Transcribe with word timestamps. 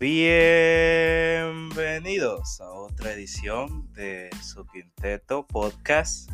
Bienvenidos 0.00 2.60
a 2.60 2.70
otra 2.70 3.14
edición 3.14 3.92
de 3.94 4.30
su 4.40 4.64
Quinteto 4.64 5.44
Podcast. 5.44 6.30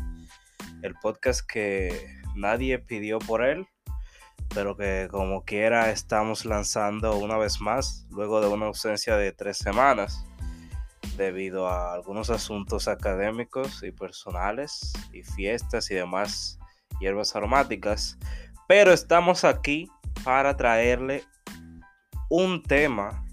El 0.83 0.93
podcast 1.01 1.41
que 1.41 2.21
nadie 2.35 2.77
pidió 2.77 3.17
por 3.17 3.43
él, 3.43 3.65
pero 4.53 4.77
que 4.77 5.07
como 5.09 5.45
quiera 5.45 5.89
estamos 5.89 6.45
lanzando 6.45 7.17
una 7.17 7.39
vez 7.39 7.59
más, 7.59 8.05
luego 8.11 8.39
de 8.39 8.49
una 8.49 8.67
ausencia 8.67 9.17
de 9.17 9.31
tres 9.31 9.57
semanas, 9.57 10.23
debido 11.17 11.67
a 11.67 11.95
algunos 11.95 12.29
asuntos 12.29 12.87
académicos 12.87 13.81
y 13.81 13.89
personales 13.89 14.93
y 15.11 15.23
fiestas 15.23 15.89
y 15.89 15.95
demás 15.95 16.59
hierbas 16.99 17.35
aromáticas. 17.35 18.19
Pero 18.67 18.93
estamos 18.93 19.43
aquí 19.43 19.89
para 20.23 20.55
traerle 20.55 21.23
un 22.29 22.61
tema 22.61 23.24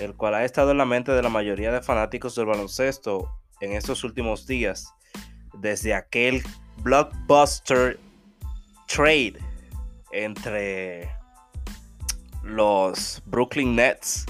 el 0.00 0.14
cual 0.16 0.34
ha 0.34 0.44
estado 0.44 0.70
en 0.70 0.78
la 0.78 0.84
mente 0.84 1.12
de 1.12 1.22
la 1.22 1.28
mayoría 1.28 1.72
de 1.72 1.82
fanáticos 1.82 2.34
del 2.34 2.46
baloncesto 2.46 3.30
en 3.60 3.72
estos 3.72 4.04
últimos 4.04 4.46
días, 4.46 4.92
desde 5.54 5.94
aquel 5.94 6.42
blockbuster 6.78 7.98
trade 8.86 9.34
entre 10.12 11.10
los 12.42 13.22
Brooklyn 13.26 13.76
Nets 13.76 14.26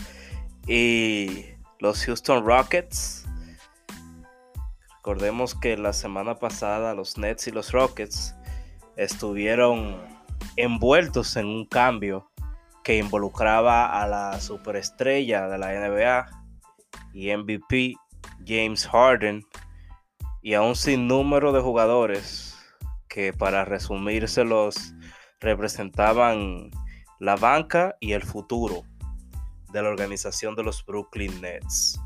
y 0.67 1.47
los 1.79 2.05
Houston 2.05 2.45
Rockets. 2.45 3.27
Recordemos 4.97 5.55
que 5.55 5.77
la 5.77 5.93
semana 5.93 6.35
pasada 6.35 6.95
los 6.95 7.17
Nets 7.17 7.47
y 7.49 7.53
los 7.53 7.73
Rockets 7.73 8.35
estuvieron 8.97 9.97
envueltos 10.57 11.37
en 11.37 11.47
un 11.47 11.65
cambio 11.65 12.30
que 12.83 12.97
involucraba 12.97 14.01
a 14.01 14.07
la 14.07 14.41
superestrella 14.41 15.49
de 15.49 15.59
la 15.59 15.73
NBA 15.73 16.27
y 17.13 17.37
MVP 17.37 17.95
James 18.47 18.87
Harden 18.87 19.45
y 20.43 20.55
a 20.55 20.63
un 20.63 20.77
sinnúmero 20.77 21.53
de 21.53 21.61
jugadores 21.61 22.57
que 23.09 23.33
para 23.33 23.65
resumírselos 23.65 24.95
representaban 25.41 26.71
la 27.19 27.37
banca 27.37 27.97
y 28.01 28.13
el 28.13 28.23
futuro 28.23 28.83
de 29.73 29.83
la 29.83 29.89
organización 29.89 30.55
de 30.57 30.63
los 30.63 30.85
Brooklyn 30.85 31.41
Nets. 31.41 32.01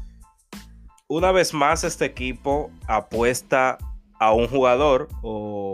Una 1.06 1.32
vez 1.32 1.54
más 1.54 1.84
este 1.84 2.06
equipo 2.06 2.70
apuesta 2.88 3.78
a 4.18 4.32
un 4.32 4.48
jugador 4.48 5.08
o 5.22 5.72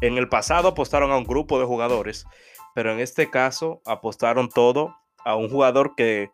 en 0.00 0.18
el 0.18 0.28
pasado 0.28 0.68
apostaron 0.68 1.10
a 1.10 1.16
un 1.16 1.24
grupo 1.24 1.58
de 1.58 1.66
jugadores 1.66 2.26
pero 2.74 2.92
en 2.92 3.00
este 3.00 3.30
caso 3.30 3.80
apostaron 3.84 4.48
todo 4.48 4.94
a 5.24 5.36
un 5.36 5.48
jugador 5.48 5.94
que 5.96 6.30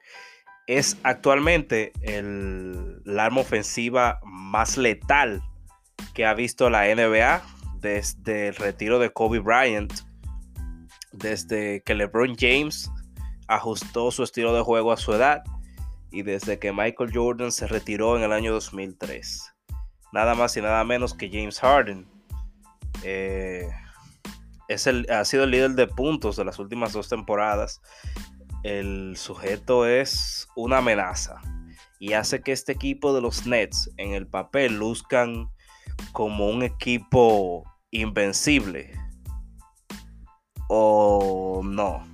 es 0.66 0.96
actualmente 1.02 1.92
el, 2.02 3.02
arma 3.18 3.42
ofensiva 3.42 4.20
más 4.24 4.76
letal 4.76 5.42
que 6.14 6.26
ha 6.26 6.34
visto 6.34 6.70
la 6.70 6.86
NBA 6.94 7.42
desde 7.80 8.48
el 8.48 8.56
retiro 8.56 8.98
de 8.98 9.10
Kobe 9.10 9.40
Bryant, 9.40 9.92
desde 11.12 11.82
que 11.82 11.94
LeBron 11.94 12.34
James 12.38 12.90
ajustó 13.46 14.10
su 14.10 14.22
estilo 14.22 14.54
de 14.54 14.62
juego 14.62 14.92
a 14.92 14.96
su 14.96 15.12
edad 15.12 15.42
y 16.10 16.22
desde 16.22 16.58
que 16.58 16.72
Michael 16.72 17.10
Jordan 17.12 17.52
se 17.52 17.66
retiró 17.66 18.16
en 18.16 18.22
el 18.22 18.32
año 18.32 18.52
2003. 18.52 19.52
Nada 20.12 20.34
más 20.34 20.56
y 20.56 20.62
nada 20.62 20.84
menos 20.84 21.12
que 21.12 21.28
James 21.28 21.58
Harden. 21.60 22.06
Eh, 23.02 23.68
es 24.68 24.86
el, 24.86 25.06
ha 25.10 25.24
sido 25.24 25.44
el 25.44 25.50
líder 25.50 25.72
de 25.72 25.86
puntos 25.86 26.36
de 26.36 26.44
las 26.44 26.58
últimas 26.58 26.92
dos 26.92 27.08
temporadas. 27.08 27.80
El 28.62 29.16
sujeto 29.16 29.86
es 29.86 30.48
una 30.56 30.78
amenaza 30.78 31.40
y 31.98 32.14
hace 32.14 32.42
que 32.42 32.52
este 32.52 32.72
equipo 32.72 33.14
de 33.14 33.20
los 33.20 33.46
Nets 33.46 33.90
en 33.96 34.14
el 34.14 34.26
papel 34.26 34.78
luzcan 34.78 35.50
como 36.12 36.48
un 36.48 36.62
equipo 36.62 37.64
invencible. 37.90 38.92
¿O 40.68 41.60
no? 41.64 42.06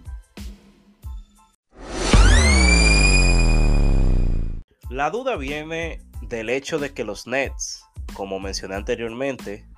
La 4.91 5.11
duda 5.11 5.37
viene 5.37 6.03
del 6.23 6.51
hecho 6.51 6.81
de 6.81 6.93
que 6.93 7.05
los 7.05 7.27
Nets, 7.29 7.85
como 8.13 8.41
mencioné 8.41 8.75
anteriormente, 8.75 9.69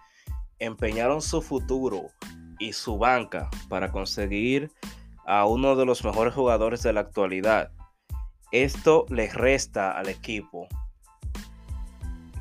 empeñaron 0.59 1.21
su 1.21 1.43
futuro 1.43 2.11
y 2.63 2.73
su 2.73 2.97
banca 2.97 3.51
para 3.69 3.91
conseguir 3.91 4.71
a 5.27 5.47
uno 5.47 5.75
de 5.75 5.85
los 5.85 6.05
mejores 6.05 6.33
jugadores 6.33 6.83
de 6.83 6.93
la 6.93 7.01
actualidad. 7.01 7.73
Esto 8.53 9.05
le 9.09 9.29
resta 9.33 9.99
al 9.99 10.09
equipo. 10.09 10.69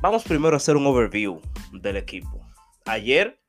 Vamos 0.00 0.22
primero 0.22 0.54
a 0.54 0.58
hacer 0.58 0.76
un 0.76 0.86
overview 0.86 1.40
del 1.72 1.96
equipo. 1.96 2.40
Ayer 2.86 3.40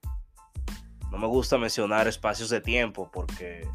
no 1.11 1.19
me 1.19 1.27
gusta 1.27 1.59
mencionar 1.59 2.07
espacios 2.07 2.49
de 2.49 2.59
tiempo 2.59 3.09
porque 3.13 3.67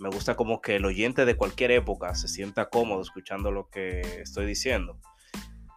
me 0.00 0.08
gusta 0.08 0.34
como 0.34 0.60
que 0.60 0.76
el 0.76 0.84
oyente 0.84 1.24
de 1.24 1.36
cualquier 1.36 1.70
época 1.70 2.14
se 2.16 2.26
sienta 2.26 2.70
cómodo 2.70 3.02
escuchando 3.02 3.52
lo 3.52 3.68
que 3.68 4.00
estoy 4.20 4.46
diciendo. 4.46 4.98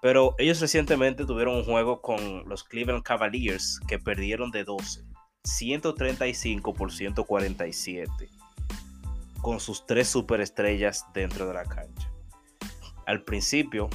Pero 0.02 0.34
ellos 0.40 0.60
recientemente 0.62 1.26
tuvieron 1.26 1.58
un 1.58 1.64
juego 1.64 2.02
con 2.02 2.48
los 2.50 2.64
Cleveland 2.64 3.04
Cavaliers 3.04 3.80
que 3.88 4.00
perdieron 4.00 4.50
de 4.50 4.64
12. 4.64 5.04
135 5.44 6.73
por 6.73 6.91
147 6.91 8.29
con 9.41 9.59
sus 9.59 9.85
tres 9.85 10.07
superestrellas 10.07 11.05
dentro 11.13 11.47
de 11.47 11.53
la 11.53 11.63
cancha. 11.63 12.11
Al 13.05 13.23
principio, 13.23 13.89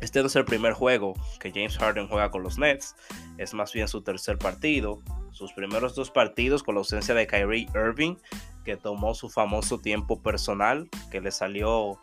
este 0.00 0.20
no 0.20 0.26
es 0.26 0.36
el 0.36 0.44
primer 0.44 0.72
juego 0.72 1.14
que 1.40 1.50
James 1.50 1.78
Harden 1.78 2.08
juega 2.08 2.30
con 2.30 2.42
los 2.42 2.58
Nets, 2.58 2.94
es 3.38 3.54
más 3.54 3.72
bien 3.72 3.88
su 3.88 4.02
tercer 4.02 4.38
partido. 4.38 5.00
Sus 5.32 5.52
primeros 5.52 5.94
dos 5.94 6.10
partidos 6.10 6.62
con 6.62 6.74
la 6.74 6.80
ausencia 6.80 7.14
de 7.14 7.26
Kyrie 7.26 7.68
Irving, 7.74 8.16
que 8.64 8.76
tomó 8.76 9.14
su 9.14 9.28
famoso 9.28 9.78
tiempo 9.78 10.22
personal, 10.22 10.88
que 11.10 11.20
le 11.20 11.30
salió 11.30 12.00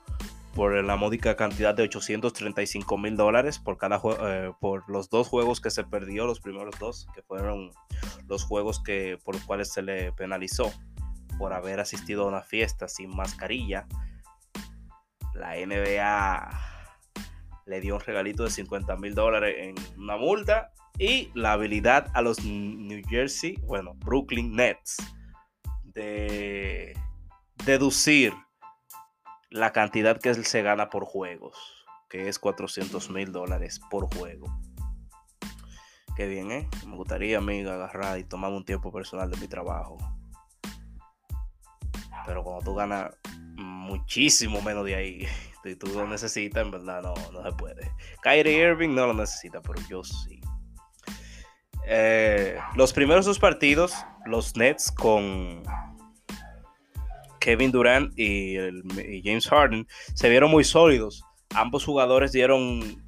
por 0.56 0.84
la 0.84 0.96
módica 0.96 1.36
cantidad 1.36 1.74
de 1.74 1.84
835 1.84 2.98
mil 2.98 3.16
dólares 3.18 3.60
por 3.60 3.78
cada 3.78 4.00
eh, 4.22 4.52
por 4.60 4.88
los 4.90 5.10
dos 5.10 5.28
juegos 5.28 5.62
que 5.62 5.72
se 5.72 5.84
perdió, 5.84 6.26
los 6.26 6.40
primeros 6.40 6.78
dos, 6.80 7.08
que 7.16 7.24
fueron 7.24 7.72
los 8.28 8.44
juegos 8.44 8.82
que, 8.82 9.18
por 9.24 9.36
los 9.36 9.44
cuales 9.46 9.74
se 9.74 9.82
le 9.82 10.12
penalizó 10.14 10.72
por 11.38 11.54
haber 11.54 11.80
asistido 11.80 12.24
a 12.24 12.28
una 12.28 12.42
fiesta 12.42 12.88
sin 12.88 13.16
mascarilla. 13.16 13.88
La 15.34 15.56
NBA 15.56 16.50
le 17.66 17.82
dio 17.82 17.96
un 17.96 18.02
regalito 18.02 18.44
de 18.44 18.52
50 18.52 18.96
mil 18.98 19.16
dólares 19.16 19.56
en 19.58 19.76
una 19.98 20.18
multa 20.18 20.72
y 21.00 21.32
la 21.34 21.54
habilidad 21.54 22.12
a 22.14 22.22
los 22.22 22.44
New 22.44 23.02
Jersey, 23.10 23.58
bueno, 23.64 23.96
Brooklyn 23.96 24.56
Nets 24.56 24.98
de 25.84 26.96
deducir 27.66 28.34
la 29.54 29.72
cantidad 29.72 30.20
que 30.20 30.30
él 30.30 30.46
se 30.46 30.64
gana 30.64 30.90
por 30.90 31.06
juegos, 31.06 31.86
que 32.10 32.28
es 32.28 32.40
400 32.40 33.12
mil 33.12 33.32
dólares 33.32 33.80
por 33.92 34.12
juego. 34.16 34.48
Qué 36.16 36.28
bien, 36.28 36.52
¿eh? 36.52 36.68
Me 36.88 36.96
gustaría 36.96 37.38
a 37.38 37.42
mí 37.42 37.62
agarrar 37.62 38.18
y 38.18 38.24
tomar 38.24 38.52
un 38.52 38.66
tiempo 38.66 38.92
personal 38.92 39.30
de 39.30 39.38
mi 39.38 39.48
trabajo. 39.48 40.00
Pero 42.26 42.44
cuando 42.44 42.66
tú 42.66 42.74
ganas 42.74 43.12
muchísimo 43.56 44.60
menos 44.64 44.86
de 44.86 44.96
ahí, 44.96 45.28
y 45.64 45.76
tú 45.76 45.86
lo 45.94 46.08
necesitas, 46.08 46.64
en 46.64 46.72
verdad 46.72 47.04
no, 47.04 47.14
no 47.32 47.44
se 47.44 47.56
puede. 47.56 47.92
Kyrie 48.24 48.58
Irving 48.58 48.96
no 48.96 49.06
lo 49.06 49.14
necesita, 49.14 49.62
pero 49.62 49.80
yo 49.88 50.04
sí. 50.04 50.42
Eh, 51.86 52.58
los 52.76 52.92
primeros 52.92 53.26
dos 53.26 53.38
partidos, 53.38 53.94
los 54.26 54.56
Nets 54.56 54.92
con 54.92 55.62
Kevin 57.44 57.72
Durant 57.74 58.18
y, 58.18 58.56
James 59.22 59.50
Harden 59.50 59.86
se 60.14 60.30
vieron 60.30 60.50
muy 60.50 60.64
sólidos. 60.64 61.26
Ambos 61.54 61.84
jugadores 61.84 62.32
dieron 62.32 63.04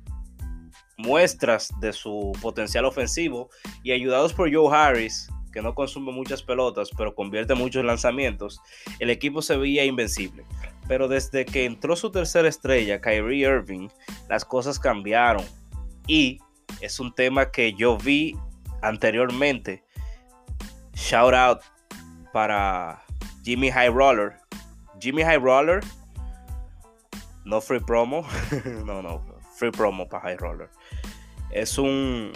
muestras 0.97 1.69
de 1.79 1.93
su 1.93 2.33
potencial 2.41 2.83
ofensivo 2.83 3.49
y 3.81 3.93
ayudados 3.93 4.33
por 4.33 4.53
Joe 4.53 4.75
Harris, 4.75 5.29
que 5.53 5.61
no 5.61 5.73
consume 5.73 6.11
muchas 6.11 6.43
pelotas, 6.43 6.89
pero 6.97 7.15
convierte 7.15 7.55
muchos 7.55 7.85
lanzamientos, 7.85 8.59
el 8.99 9.09
equipo 9.09 9.41
se 9.41 9.55
veía 9.55 9.85
invencible. 9.85 10.43
Pero 10.85 11.07
desde 11.07 11.45
que 11.45 11.63
entró 11.63 11.95
su 11.95 12.11
tercera 12.11 12.49
estrella, 12.49 12.99
Kyrie 12.99 13.47
Irving, 13.47 13.87
las 14.27 14.43
cosas 14.43 14.77
cambiaron. 14.77 15.45
Y 16.07 16.39
es 16.81 16.99
un 16.99 17.15
tema 17.15 17.51
que 17.51 17.73
yo 17.73 17.97
vi 17.97 18.35
anteriormente. 18.81 19.81
Shout 20.93 21.33
out 21.33 21.61
para 22.33 23.04
Jimmy 23.45 23.69
High 23.69 23.89
Roller. 23.89 24.39
Jimmy 24.99 25.21
High 25.21 25.37
Roller. 25.37 25.81
No 27.45 27.61
free 27.61 27.79
promo. 27.79 28.25
no, 28.85 29.03
no. 29.03 29.23
Free 29.55 29.69
promo 29.69 30.09
para 30.09 30.23
High 30.23 30.37
Roller. 30.37 30.69
Es 31.51 31.77
un 31.77 32.31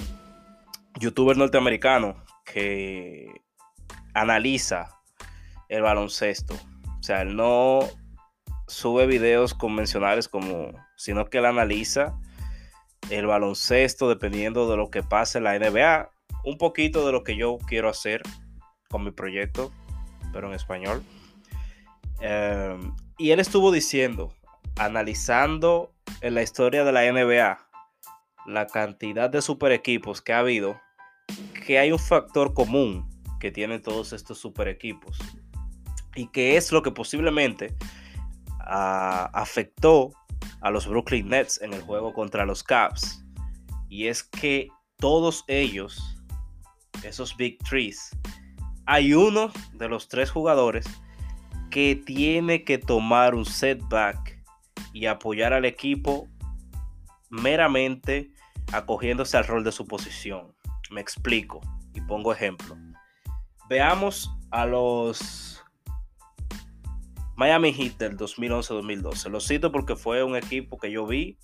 youtuber 0.99 1.35
norteamericano 1.35 2.15
que 2.45 3.41
analiza 4.13 4.99
el 5.67 5.81
baloncesto. 5.81 6.53
O 6.53 7.03
sea, 7.03 7.23
él 7.23 7.35
no 7.35 7.79
sube 8.67 9.07
videos 9.07 9.55
convencionales 9.55 10.27
como, 10.27 10.73
sino 10.95 11.25
que 11.25 11.39
él 11.39 11.45
analiza 11.45 12.19
el 13.09 13.25
baloncesto 13.25 14.09
dependiendo 14.09 14.69
de 14.69 14.77
lo 14.77 14.91
que 14.91 15.01
pase 15.01 15.39
en 15.39 15.45
la 15.45 15.57
NBA, 15.57 16.11
un 16.43 16.59
poquito 16.59 17.03
de 17.07 17.11
lo 17.11 17.23
que 17.23 17.35
yo 17.35 17.57
quiero 17.67 17.89
hacer 17.89 18.21
con 18.89 19.03
mi 19.03 19.11
proyecto, 19.11 19.71
pero 20.31 20.47
en 20.47 20.53
español. 20.53 21.03
Em, 22.21 22.93
y 23.17 23.31
él 23.31 23.39
estuvo 23.39 23.71
diciendo, 23.71 24.33
analizando 24.77 25.93
en 26.21 26.35
la 26.35 26.41
historia 26.41 26.83
de 26.83 26.91
la 26.91 27.05
NBA, 27.11 27.59
la 28.45 28.67
cantidad 28.67 29.29
de 29.29 29.41
super 29.41 29.71
equipos 29.71 30.21
que 30.21 30.33
ha 30.33 30.39
habido, 30.39 30.79
que 31.65 31.79
hay 31.79 31.91
un 31.91 31.99
factor 31.99 32.53
común 32.53 33.07
que 33.39 33.51
tienen 33.51 33.81
todos 33.81 34.13
estos 34.13 34.37
super 34.37 34.67
equipos. 34.67 35.17
Y 36.15 36.27
que 36.27 36.57
es 36.57 36.71
lo 36.71 36.81
que 36.81 36.91
posiblemente 36.91 37.75
ah, 38.59 39.29
afectó 39.33 40.11
a 40.61 40.69
los 40.71 40.87
Brooklyn 40.87 41.29
Nets 41.29 41.61
en 41.61 41.73
el 41.73 41.81
juego 41.81 42.13
contra 42.13 42.45
los 42.45 42.63
Cavs. 42.63 43.23
Y 43.87 44.07
es 44.07 44.23
que 44.23 44.67
todos 44.97 45.45
ellos, 45.47 46.17
esos 47.03 47.35
Big 47.37 47.57
Trees, 47.59 48.11
hay 48.89 49.13
uno 49.13 49.51
de 49.73 49.87
los 49.87 50.07
tres 50.07 50.31
jugadores 50.31 50.83
que 51.69 51.95
tiene 51.95 52.63
que 52.63 52.79
tomar 52.79 53.35
un 53.35 53.45
setback 53.45 54.43
y 54.93 55.05
apoyar 55.05 55.53
al 55.53 55.65
equipo 55.65 56.27
meramente 57.29 58.31
acogiéndose 58.73 59.37
al 59.37 59.45
rol 59.45 59.63
de 59.63 59.71
su 59.71 59.85
posición. 59.85 60.55
Me 60.89 61.01
explico 61.01 61.61
y 61.93 62.01
pongo 62.01 62.33
ejemplo. 62.33 62.75
Veamos 63.69 64.35
a 64.49 64.65
los 64.65 65.63
Miami 67.35 67.71
Heat 67.71 67.99
del 67.99 68.17
2011-2012. 68.17 69.29
Lo 69.29 69.39
cito 69.39 69.71
porque 69.71 69.95
fue 69.95 70.23
un 70.23 70.35
equipo 70.35 70.79
que 70.79 70.89
yo 70.89 71.05
vi 71.05 71.37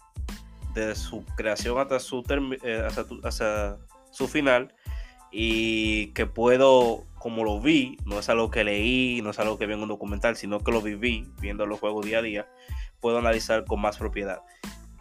desde 0.73 0.95
su 0.95 1.23
creación 1.37 1.77
hasta 1.77 1.99
su, 1.99 2.23
eh, 2.63 2.87
hasta 3.23 3.77
su 4.09 4.27
final 4.27 4.73
y 5.37 6.07
que 6.13 6.25
puedo, 6.25 7.03
como 7.25 7.43
lo 7.43 7.59
vi, 7.59 7.97
no 8.05 8.19
es 8.19 8.29
algo 8.29 8.51
que 8.51 8.63
leí, 8.63 9.19
no 9.23 9.31
es 9.31 9.39
algo 9.39 9.57
que 9.57 9.65
vi 9.65 9.73
en 9.73 9.81
un 9.81 9.87
documental, 9.87 10.35
sino 10.35 10.59
que 10.59 10.71
lo 10.71 10.79
viví 10.79 11.27
viendo 11.41 11.65
los 11.65 11.79
juegos 11.79 12.05
día 12.05 12.19
a 12.19 12.21
día, 12.21 12.47
puedo 12.99 13.17
analizar 13.17 13.65
con 13.65 13.81
más 13.81 13.97
propiedad. 13.97 14.43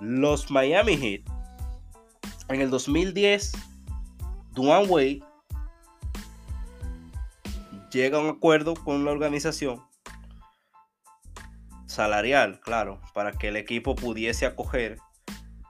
Los 0.00 0.50
Miami 0.50 0.96
Heat, 0.96 1.20
en 2.48 2.62
el 2.62 2.70
2010, 2.70 3.52
Duane 4.52 4.86
Wade 4.86 5.22
llega 7.92 8.16
a 8.16 8.22
un 8.22 8.28
acuerdo 8.28 8.72
con 8.72 9.04
la 9.04 9.10
organización 9.10 9.82
salarial, 11.84 12.58
claro, 12.60 13.02
para 13.12 13.32
que 13.32 13.48
el 13.48 13.56
equipo 13.56 13.94
pudiese 13.94 14.46
acoger 14.46 14.96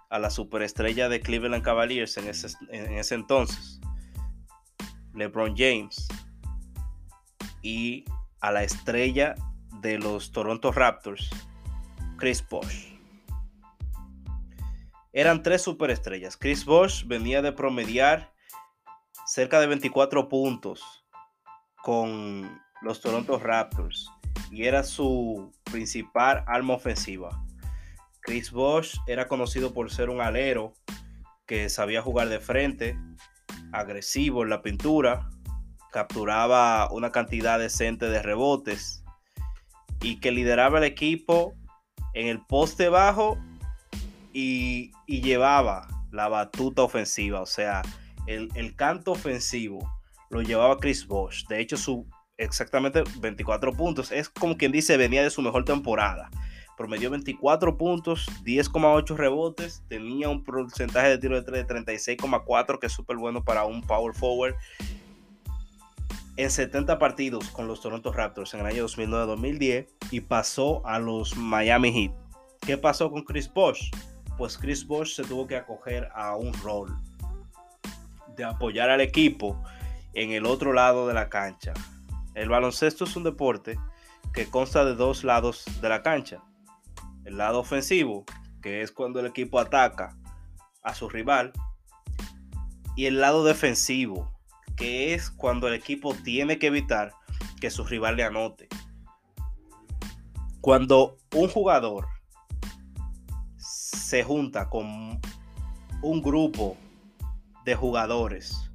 a 0.09 0.21
la 0.21 0.31
superestrella 0.31 1.09
de 1.09 1.21
Cleveland 1.21 1.65
Cavaliers 1.65 2.17
en 2.17 2.29
ese, 2.29 2.47
en 2.71 2.93
ese 2.93 3.17
entonces, 3.17 3.81
LeBron 5.15 5.57
James, 5.57 6.07
y 7.65 8.05
a 8.41 8.53
la 8.53 8.63
estrella 8.63 9.35
de 9.81 9.99
los 9.99 10.31
Toronto 10.31 10.71
Raptors, 10.71 11.31
Chris 12.17 12.47
Bosh. 12.47 12.95
Eran 15.13 15.43
tres 15.43 15.63
superestrellas. 15.63 16.37
Chris 16.37 16.65
Bosh 16.65 17.07
venía 17.07 17.41
de 17.41 17.53
promediar 17.53 18.33
cerca 19.27 19.61
de 19.61 19.67
24 19.67 20.29
puntos 20.29 21.07
con 21.83 22.61
los 22.83 23.01
Toronto 23.01 23.39
Raptors 23.39 24.11
y 24.51 24.65
era 24.65 24.85
su 24.85 25.51
principal 25.65 26.45
arma 26.47 26.75
ofensiva. 26.75 27.45
Chris 28.21 28.51
Bosh 28.51 28.99
era 29.07 29.27
conocido 29.27 29.73
por 29.73 29.91
ser 29.91 30.11
un 30.11 30.21
alero 30.21 30.75
que 31.47 31.71
sabía 31.71 32.03
jugar 32.03 32.29
de 32.29 32.41
frente, 32.41 32.99
agresivo 33.73 34.43
en 34.43 34.51
la 34.51 34.63
pintura, 34.63 35.31
capturaba 35.95 36.91
una 36.91 37.13
cantidad 37.13 37.57
decente 37.57 38.07
de 38.07 38.21
rebotes 38.21 39.05
y 40.03 40.19
que 40.19 40.33
lideraba 40.33 40.79
el 40.79 40.85
equipo 40.85 41.55
en 42.15 42.27
el 42.27 42.41
poste 42.41 42.89
bajo 42.89 43.39
y, 44.33 44.91
llevaba 45.07 45.87
la 46.11 46.27
batuta 46.27 46.83
ofensiva, 46.83 47.41
o 47.41 47.47
sea, 47.47 47.83
el, 48.27 48.49
el, 48.57 48.75
canto 48.75 49.13
ofensivo 49.13 49.89
lo 50.31 50.43
llevaba 50.43 50.79
Chris 50.79 51.07
Bosh. 51.07 51.47
De 51.47 51.61
hecho, 51.61 51.77
su 51.77 52.09
exactamente 52.39 53.05
24 53.21 53.73
puntos 53.73 54.11
es 54.11 54.29
como 54.29 54.57
quien 54.57 54.73
dice 54.73 54.97
venía 54.97 55.23
de 55.23 55.31
su 55.31 55.43
mejor 55.43 55.65
temporada 55.65 56.29
promedió 56.77 57.11
24 57.11 57.77
puntos, 57.77 58.27
10,8 58.45 59.17
rebotes, 59.17 59.83
tenía 59.89 60.29
un 60.29 60.43
porcentaje 60.43 61.09
de 61.09 61.19
tiro 61.19 61.37
de 61.37 61.43
3 61.43 61.67
de 61.67 61.75
36,4, 61.75 62.79
que 62.79 62.87
es 62.87 62.93
súper 62.93 63.17
bueno 63.17 63.45
para 63.45 63.65
un 63.65 63.83
power 63.83 64.15
forward. 64.15 64.55
En 66.37 66.51
70 66.51 66.99
partidos 66.99 67.49
con 67.51 67.69
los 67.69 67.81
Toronto 67.81 68.13
Raptors 68.13 68.55
en 68.55 68.61
el 68.61 68.67
año 68.67 68.87
2009-2010 68.87 69.87
y 70.11 70.21
pasó 70.21 70.85
a 70.87 70.99
los 70.99 71.37
Miami 71.37 71.93
Heat. 71.93 72.13
¿Qué 72.61 72.77
pasó 72.77 73.11
con 73.11 73.23
Chris 73.23 73.53
Bosh? 73.53 73.91
Pues 74.37 74.59
Chris 74.59 74.87
Bosh 74.87 75.15
se 75.15 75.23
tuvo 75.23 75.47
que 75.47 75.57
acoger 75.57 76.09
a 76.15 76.37
un 76.37 76.53
rol 76.55 76.97
de 78.37 78.45
apoyar 78.45 78.91
al 78.91 79.01
equipo 79.01 79.63
en 80.13 80.33
el 80.33 80.45
otro 80.45 80.73
lado 80.73 81.07
de 81.07 81.15
la 81.15 81.29
cancha. 81.29 81.73
El 82.35 82.49
baloncesto 82.49 83.05
es 83.05 83.15
un 83.15 83.23
deporte 83.23 83.79
que 84.33 84.47
consta 84.47 84.85
de 84.85 84.95
dos 84.95 85.23
lados 85.23 85.65
de 85.81 85.89
la 85.89 86.03
cancha 86.03 86.43
el 87.25 87.39
lado 87.39 87.61
ofensivo, 87.61 88.25
que 88.63 88.83
es 88.83 88.93
cuando 88.93 89.21
el 89.21 89.27
equipo 89.27 89.59
ataca 89.59 90.17
a 90.83 90.95
su 90.95 91.09
rival, 91.09 91.53
y 92.97 93.07
el 93.07 93.21
lado 93.21 93.45
defensivo, 93.45 94.33
que 94.77 95.15
es 95.15 95.31
cuando 95.31 95.69
el 95.69 95.75
equipo 95.75 96.15
tiene 96.15 96.59
que 96.59 96.69
evitar 96.69 97.13
que 97.61 97.71
su 97.71 97.85
rival 97.85 98.17
le 98.17 98.25
anote. 98.25 98.69
Cuando 100.61 101.17
un 101.35 101.49
jugador 101.49 102.09
se 103.57 104.23
junta 104.25 104.69
con 104.69 105.21
un 106.03 106.23
grupo 106.23 106.77
de 107.65 107.75
jugadores 107.75 108.71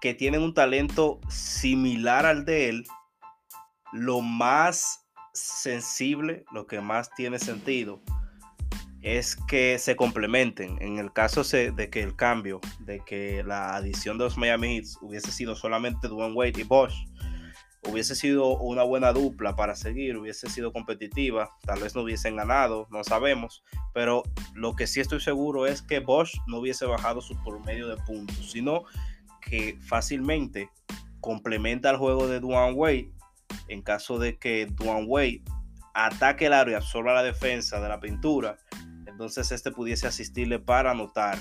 que 0.00 0.14
tienen 0.14 0.42
un 0.42 0.54
talento 0.54 1.20
similar 1.28 2.24
al 2.24 2.44
de 2.44 2.68
él, 2.68 2.86
lo 3.92 4.20
más 4.20 5.06
sensible, 5.32 6.44
lo 6.52 6.66
que 6.66 6.80
más 6.80 7.10
tiene 7.14 7.38
sentido 7.38 8.02
es 9.16 9.36
que 9.36 9.78
se 9.78 9.96
complementen. 9.96 10.76
En 10.82 10.98
el 10.98 11.12
caso 11.12 11.42
de 11.42 11.88
que 11.90 12.02
el 12.02 12.14
cambio, 12.14 12.60
de 12.80 13.00
que 13.00 13.42
la 13.42 13.74
adición 13.76 14.18
de 14.18 14.24
los 14.24 14.36
Miami 14.36 14.76
Heat 14.76 14.86
hubiese 15.00 15.32
sido 15.32 15.56
solamente 15.56 16.08
Dwayne 16.08 16.34
Wade 16.34 16.60
y 16.60 16.64
Bosch, 16.64 16.94
hubiese 17.88 18.14
sido 18.14 18.58
una 18.58 18.82
buena 18.82 19.12
dupla 19.12 19.56
para 19.56 19.74
seguir, 19.76 20.18
hubiese 20.18 20.50
sido 20.50 20.72
competitiva, 20.72 21.50
tal 21.64 21.80
vez 21.80 21.94
no 21.94 22.02
hubiesen 22.02 22.36
ganado, 22.36 22.86
no 22.90 23.02
sabemos, 23.02 23.62
pero 23.94 24.24
lo 24.54 24.76
que 24.76 24.86
sí 24.86 25.00
estoy 25.00 25.20
seguro 25.20 25.66
es 25.66 25.80
que 25.80 26.00
Bosch 26.00 26.36
no 26.46 26.58
hubiese 26.58 26.84
bajado 26.84 27.22
su 27.22 27.34
promedio 27.42 27.88
de 27.88 27.96
puntos, 27.96 28.50
sino 28.50 28.82
que 29.40 29.78
fácilmente 29.80 30.68
complementa 31.20 31.88
el 31.88 31.96
juego 31.96 32.28
de 32.28 32.40
Dwayne 32.40 32.74
Wade 32.74 33.10
en 33.68 33.80
caso 33.80 34.18
de 34.18 34.38
que 34.38 34.66
Dwayne 34.66 35.06
Wade 35.06 35.42
ataque 35.94 36.46
el 36.46 36.70
y 36.70 36.74
absorba 36.74 37.14
la 37.14 37.22
defensa 37.22 37.80
de 37.80 37.88
la 37.88 38.00
pintura, 38.00 38.58
entonces 39.18 39.50
este 39.50 39.72
pudiese 39.72 40.06
asistirle 40.06 40.60
para 40.60 40.92
anotar 40.92 41.40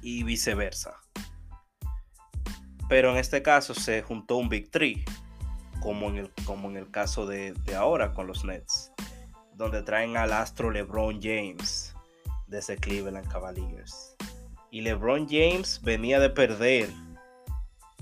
y 0.00 0.22
viceversa. 0.22 0.94
Pero 2.88 3.10
en 3.10 3.18
este 3.18 3.42
caso 3.42 3.74
se 3.74 4.00
juntó 4.00 4.36
un 4.36 4.48
Big 4.48 4.70
Tree, 4.70 5.04
como 5.82 6.08
en 6.08 6.16
el, 6.16 6.32
como 6.46 6.70
en 6.70 6.78
el 6.78 6.90
caso 6.90 7.26
de, 7.26 7.52
de 7.52 7.74
ahora 7.74 8.14
con 8.14 8.26
los 8.26 8.42
Nets, 8.42 8.90
donde 9.52 9.82
traen 9.82 10.16
al 10.16 10.32
astro 10.32 10.70
LeBron 10.70 11.20
James 11.20 11.94
desde 12.46 12.78
Cleveland 12.78 13.28
Cavaliers. 13.28 14.16
Y 14.70 14.80
LeBron 14.80 15.28
James 15.28 15.82
venía 15.82 16.20
de 16.20 16.30
perder 16.30 16.88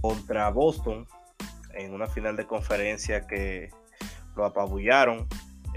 contra 0.00 0.48
Boston 0.50 1.08
en 1.74 1.92
una 1.92 2.06
final 2.06 2.36
de 2.36 2.46
conferencia 2.46 3.26
que 3.26 3.70
lo 4.36 4.44
apabullaron. 4.44 5.26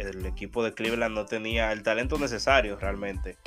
El 0.02 0.26
equipo 0.26 0.64
de 0.64 0.74
Cleveland 0.74 1.16
no 1.16 1.26
tenía 1.26 1.72
el 1.72 1.84
talento 1.84 2.18
necesario 2.18 2.78
realmente 2.78 3.38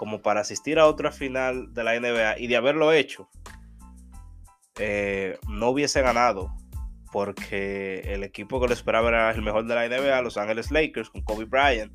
como 0.00 0.22
para 0.22 0.40
asistir 0.40 0.78
a 0.78 0.86
otra 0.86 1.12
final 1.12 1.74
de 1.74 1.84
la 1.84 2.00
NBA 2.00 2.38
y 2.38 2.46
de 2.46 2.56
haberlo 2.56 2.90
hecho, 2.90 3.28
eh, 4.78 5.38
no 5.46 5.68
hubiese 5.68 6.00
ganado 6.00 6.56
porque 7.12 8.00
el 8.06 8.24
equipo 8.24 8.60
que 8.62 8.68
lo 8.68 8.72
esperaba 8.72 9.08
era 9.08 9.30
el 9.30 9.42
mejor 9.42 9.66
de 9.66 9.74
la 9.74 9.86
NBA, 9.86 10.22
Los 10.22 10.38
Ángeles 10.38 10.70
Lakers, 10.70 11.10
con 11.10 11.20
Kobe 11.20 11.44
Bryant 11.44 11.94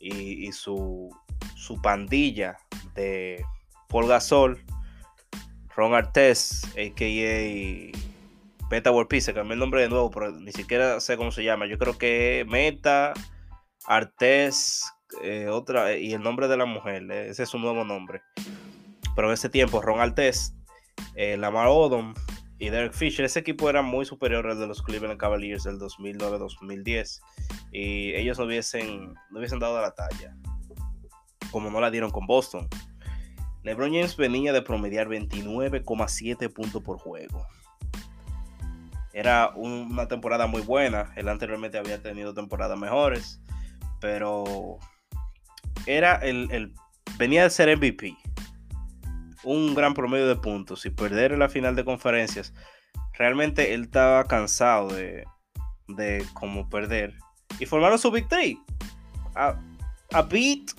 y, 0.00 0.50
su, 0.52 1.14
su 1.54 1.80
pandilla 1.82 2.56
de 2.94 3.44
Paul 3.90 4.08
Gasol, 4.08 4.64
Ron 5.76 5.92
Artest, 5.92 6.64
a.k.a. 6.68 7.98
Meta 8.70 8.90
se 9.20 9.34
cambió 9.34 9.52
el 9.52 9.58
nombre 9.58 9.82
de 9.82 9.90
nuevo, 9.90 10.10
pero 10.10 10.32
ni 10.32 10.52
siquiera 10.52 11.00
sé 11.00 11.18
cómo 11.18 11.30
se 11.30 11.44
llama. 11.44 11.66
Yo 11.66 11.76
creo 11.76 11.98
que 11.98 12.46
Meta, 12.48 13.12
Artés, 13.86 14.84
eh, 15.22 15.48
otra, 15.48 15.96
y 15.96 16.12
el 16.12 16.22
nombre 16.22 16.48
de 16.48 16.56
la 16.56 16.64
mujer, 16.64 17.10
eh, 17.10 17.28
ese 17.28 17.44
es 17.44 17.48
su 17.48 17.58
nuevo 17.58 17.84
nombre. 17.84 18.22
Pero 19.14 19.28
en 19.28 19.34
ese 19.34 19.48
tiempo, 19.48 19.82
Ron 19.82 20.00
Artés, 20.00 20.54
eh, 21.14 21.36
Lamar 21.36 21.66
Odom 21.68 22.14
y 22.58 22.70
Derek 22.70 22.92
Fisher, 22.92 23.24
ese 23.24 23.40
equipo 23.40 23.68
era 23.68 23.82
muy 23.82 24.06
superior 24.06 24.46
al 24.46 24.58
de 24.58 24.66
los 24.66 24.82
Cleveland 24.82 25.18
Cavaliers 25.18 25.64
del 25.64 25.78
2009-2010. 25.78 27.20
Y 27.72 28.14
ellos 28.14 28.38
no 28.38 28.46
hubiesen, 28.46 29.14
no 29.30 29.38
hubiesen 29.38 29.58
dado 29.58 29.80
la 29.80 29.94
talla, 29.94 30.36
como 31.50 31.70
no 31.70 31.80
la 31.80 31.90
dieron 31.90 32.10
con 32.10 32.26
Boston. 32.26 32.68
LeBron 33.64 33.92
James 33.92 34.16
venía 34.16 34.52
de 34.52 34.62
promediar 34.62 35.08
29,7 35.08 36.52
puntos 36.52 36.82
por 36.82 36.98
juego. 36.98 37.46
Era 39.12 39.50
una 39.54 40.08
temporada 40.08 40.46
muy 40.46 40.62
buena. 40.62 41.12
Él 41.16 41.28
anteriormente 41.28 41.78
había 41.78 42.02
tenido 42.02 42.32
temporadas 42.32 42.78
mejores. 42.78 43.40
Pero 44.02 44.78
era 45.86 46.16
el, 46.16 46.74
venía 47.16 47.44
de 47.44 47.50
ser 47.50 47.74
MVP. 47.76 48.16
Un 49.44 49.74
gran 49.74 49.94
promedio 49.94 50.26
de 50.26 50.36
puntos. 50.36 50.84
Y 50.84 50.90
perder 50.90 51.38
la 51.38 51.48
final 51.48 51.76
de 51.76 51.84
conferencias. 51.84 52.52
Realmente 53.14 53.72
él 53.74 53.84
estaba 53.84 54.24
cansado 54.24 54.88
de, 54.88 55.24
de 55.86 56.26
como 56.34 56.68
perder. 56.68 57.16
Y 57.60 57.66
formaron 57.66 57.98
su 57.98 58.10
victory. 58.10 58.60
A, 59.36 59.54
a 60.12 60.22
beat 60.22 60.72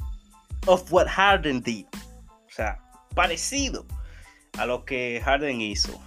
of 0.65 0.92
what 0.92 1.08
Harden 1.08 1.62
did. 1.62 1.86
O 2.27 2.50
sea, 2.50 2.77
parecido 3.15 3.86
a 4.58 4.65
lo 4.65 4.84
que 4.84 5.22
Harden 5.24 5.62
hizo. 5.62 5.98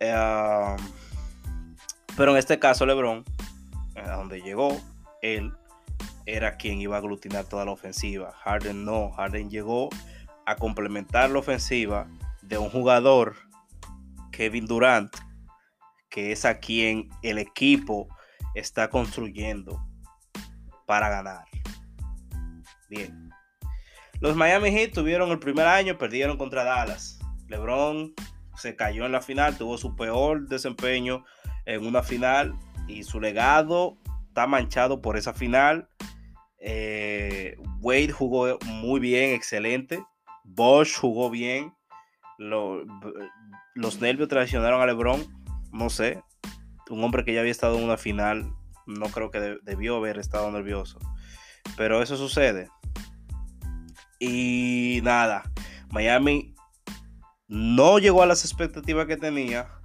Eh, 0.00 0.76
pero 2.16 2.32
en 2.32 2.36
este 2.36 2.58
caso, 2.58 2.84
LeBron, 2.84 3.24
a 3.96 4.16
donde 4.16 4.40
llegó, 4.40 4.80
él 5.22 5.52
era 6.26 6.56
quien 6.56 6.80
iba 6.80 6.96
a 6.96 6.98
aglutinar 6.98 7.44
toda 7.44 7.64
la 7.64 7.70
ofensiva. 7.70 8.32
Harden 8.44 8.84
no. 8.84 9.10
Harden 9.12 9.50
llegó 9.50 9.88
a 10.44 10.56
complementar 10.56 11.30
la 11.30 11.38
ofensiva 11.38 12.08
de 12.42 12.58
un 12.58 12.70
jugador, 12.70 13.36
Kevin 14.32 14.66
Durant, 14.66 15.14
que 16.08 16.32
es 16.32 16.44
a 16.44 16.58
quien 16.58 17.08
el 17.22 17.38
equipo 17.38 18.08
está 18.54 18.90
construyendo 18.90 19.84
para 20.86 21.08
ganar. 21.08 21.44
Bien. 22.88 23.30
Los 24.20 24.34
Miami 24.34 24.70
Heat 24.70 24.92
tuvieron 24.92 25.30
el 25.30 25.38
primer 25.38 25.66
año, 25.66 25.98
perdieron 25.98 26.38
contra 26.38 26.64
Dallas. 26.64 27.18
LeBron 27.48 28.14
se 28.56 28.74
cayó 28.74 29.04
en 29.04 29.12
la 29.12 29.20
final, 29.20 29.58
tuvo 29.58 29.76
su 29.76 29.94
peor 29.94 30.48
desempeño 30.48 31.24
en 31.66 31.86
una 31.86 32.02
final 32.02 32.54
y 32.88 33.02
su 33.02 33.20
legado 33.20 33.98
está 34.36 34.46
manchado 34.46 35.00
por 35.00 35.16
esa 35.16 35.32
final. 35.32 35.88
Eh, 36.58 37.56
Wade 37.80 38.12
jugó 38.12 38.58
muy 38.66 39.00
bien, 39.00 39.34
excelente. 39.34 40.04
Bosch 40.44 40.98
jugó 40.98 41.30
bien. 41.30 41.74
los 42.36 44.00
nervios 44.02 44.28
traicionaron 44.28 44.82
a 44.82 44.86
LeBron. 44.86 45.24
No 45.72 45.88
sé. 45.88 46.22
Un 46.90 47.02
hombre 47.02 47.24
que 47.24 47.32
ya 47.32 47.40
había 47.40 47.50
estado 47.50 47.78
en 47.78 47.84
una 47.84 47.96
final, 47.96 48.52
no 48.86 49.06
creo 49.06 49.30
que 49.30 49.56
debió 49.62 49.96
haber 49.96 50.18
estado 50.18 50.50
nervioso. 50.50 50.98
Pero 51.78 52.02
eso 52.02 52.18
sucede. 52.18 52.68
Y 54.20 55.00
nada, 55.02 55.50
Miami 55.90 56.54
no 57.48 57.98
llegó 57.98 58.22
a 58.22 58.26
las 58.26 58.44
expectativas 58.44 59.06
que 59.06 59.16
tenía. 59.16 59.75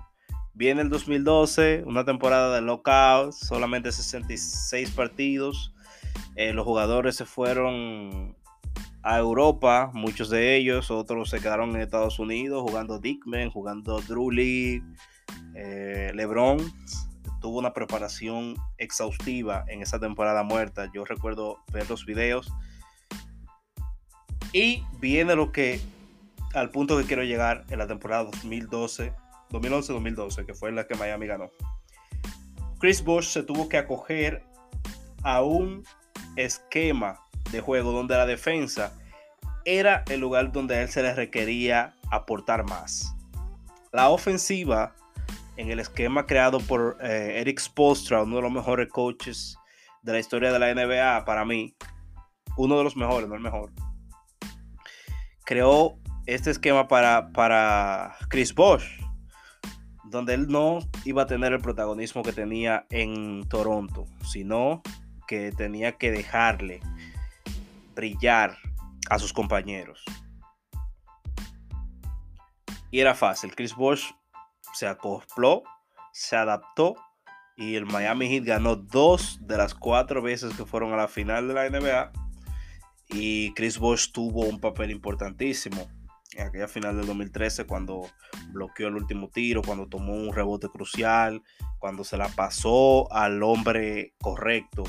Viene 0.53 0.81
el 0.81 0.89
2012, 0.89 1.83
una 1.85 2.03
temporada 2.03 2.55
de 2.55 2.61
lockout, 2.61 3.31
solamente 3.31 3.91
66 3.91 4.91
partidos. 4.91 5.73
Eh, 6.35 6.53
los 6.53 6.65
jugadores 6.65 7.15
se 7.15 7.25
fueron 7.25 8.35
a 9.03 9.17
Europa, 9.17 9.91
muchos 9.93 10.29
de 10.29 10.55
ellos, 10.55 10.91
otros 10.91 11.29
se 11.29 11.39
quedaron 11.39 11.75
en 11.75 11.81
Estados 11.81 12.19
Unidos 12.19 12.61
jugando 12.61 12.99
Dickman, 12.99 13.49
jugando 13.49 13.99
Drew. 14.01 14.31
Eh, 15.55 16.11
LeBron 16.13 16.59
tuvo 17.41 17.59
una 17.59 17.73
preparación 17.73 18.55
exhaustiva 18.77 19.65
en 19.67 19.81
esa 19.81 19.99
temporada 19.99 20.43
muerta. 20.43 20.89
Yo 20.93 21.03
recuerdo 21.05 21.57
ver 21.71 21.89
los 21.89 22.05
videos 22.05 22.53
y 24.53 24.83
viene 24.99 25.35
lo 25.35 25.51
que, 25.51 25.81
al 26.53 26.69
punto 26.69 26.97
que 26.97 27.05
quiero 27.05 27.23
llegar 27.23 27.65
en 27.69 27.79
la 27.79 27.87
temporada 27.87 28.25
2012, 28.25 29.13
2011-2012, 29.51 30.45
que 30.45 30.53
fue 30.53 30.71
la 30.71 30.87
que 30.87 30.95
Miami 30.95 31.27
ganó. 31.27 31.51
Chris 32.79 33.03
Bosh 33.03 33.27
se 33.27 33.43
tuvo 33.43 33.69
que 33.69 33.77
acoger 33.77 34.43
a 35.23 35.41
un 35.43 35.83
esquema 36.35 37.19
de 37.51 37.61
juego 37.61 37.91
donde 37.91 38.15
la 38.15 38.25
defensa 38.25 38.93
era 39.65 40.03
el 40.09 40.19
lugar 40.19 40.51
donde 40.51 40.75
a 40.75 40.81
él 40.81 40.89
se 40.89 41.03
le 41.03 41.13
requería 41.13 41.93
aportar 42.09 42.63
más. 42.63 43.13
La 43.91 44.09
ofensiva, 44.09 44.95
en 45.57 45.69
el 45.69 45.79
esquema 45.79 46.25
creado 46.25 46.59
por 46.59 46.97
eh, 47.01 47.39
Eric 47.41 47.59
Spolstra, 47.59 48.23
uno 48.23 48.37
de 48.37 48.41
los 48.41 48.51
mejores 48.51 48.89
coaches 48.89 49.57
de 50.01 50.13
la 50.13 50.19
historia 50.19 50.51
de 50.51 50.59
la 50.59 50.73
NBA, 50.73 51.25
para 51.25 51.45
mí, 51.45 51.75
uno 52.57 52.77
de 52.77 52.83
los 52.83 52.95
mejores, 52.95 53.29
no 53.29 53.35
el 53.35 53.41
mejor, 53.41 53.71
creó 55.45 55.99
este 56.25 56.51
esquema 56.51 56.87
para, 56.87 57.31
para 57.31 58.15
Chris 58.29 58.53
Bosh, 58.55 59.01
donde 60.11 60.33
él 60.33 60.47
no 60.49 60.79
iba 61.05 61.23
a 61.23 61.25
tener 61.25 61.53
el 61.53 61.61
protagonismo 61.61 62.21
que 62.21 62.33
tenía 62.33 62.85
en 62.89 63.47
Toronto, 63.47 64.05
sino 64.29 64.83
que 65.25 65.53
tenía 65.53 65.93
que 65.93 66.11
dejarle 66.11 66.81
brillar 67.95 68.57
a 69.09 69.17
sus 69.17 69.31
compañeros. 69.31 70.03
Y 72.91 72.99
era 72.99 73.15
fácil, 73.15 73.55
Chris 73.55 73.73
Bosh 73.73 74.11
se 74.73 74.85
acopló, 74.85 75.63
se 76.11 76.35
adaptó 76.35 76.95
y 77.55 77.75
el 77.75 77.85
Miami 77.85 78.27
Heat 78.27 78.43
ganó 78.43 78.75
dos 78.75 79.39
de 79.41 79.55
las 79.55 79.73
cuatro 79.73 80.21
veces 80.21 80.53
que 80.55 80.65
fueron 80.65 80.91
a 80.91 80.97
la 80.97 81.07
final 81.07 81.47
de 81.47 81.53
la 81.53 81.69
NBA 81.69 82.11
y 83.07 83.53
Chris 83.53 83.79
Bosh 83.79 84.11
tuvo 84.11 84.41
un 84.41 84.59
papel 84.59 84.91
importantísimo 84.91 85.87
en 86.35 86.47
aquella 86.47 86.67
final 86.67 86.95
del 86.95 87.07
2013 87.07 87.65
cuando 87.65 88.09
bloqueó 88.51 88.87
el 88.87 88.95
último 88.95 89.29
tiro, 89.29 89.61
cuando 89.61 89.87
tomó 89.87 90.13
un 90.13 90.33
rebote 90.33 90.69
crucial, 90.69 91.41
cuando 91.79 92.03
se 92.03 92.17
la 92.17 92.29
pasó 92.29 93.11
al 93.11 93.43
hombre 93.43 94.13
correcto, 94.19 94.83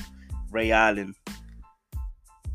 Ray 0.50 0.72
Allen. 0.72 1.16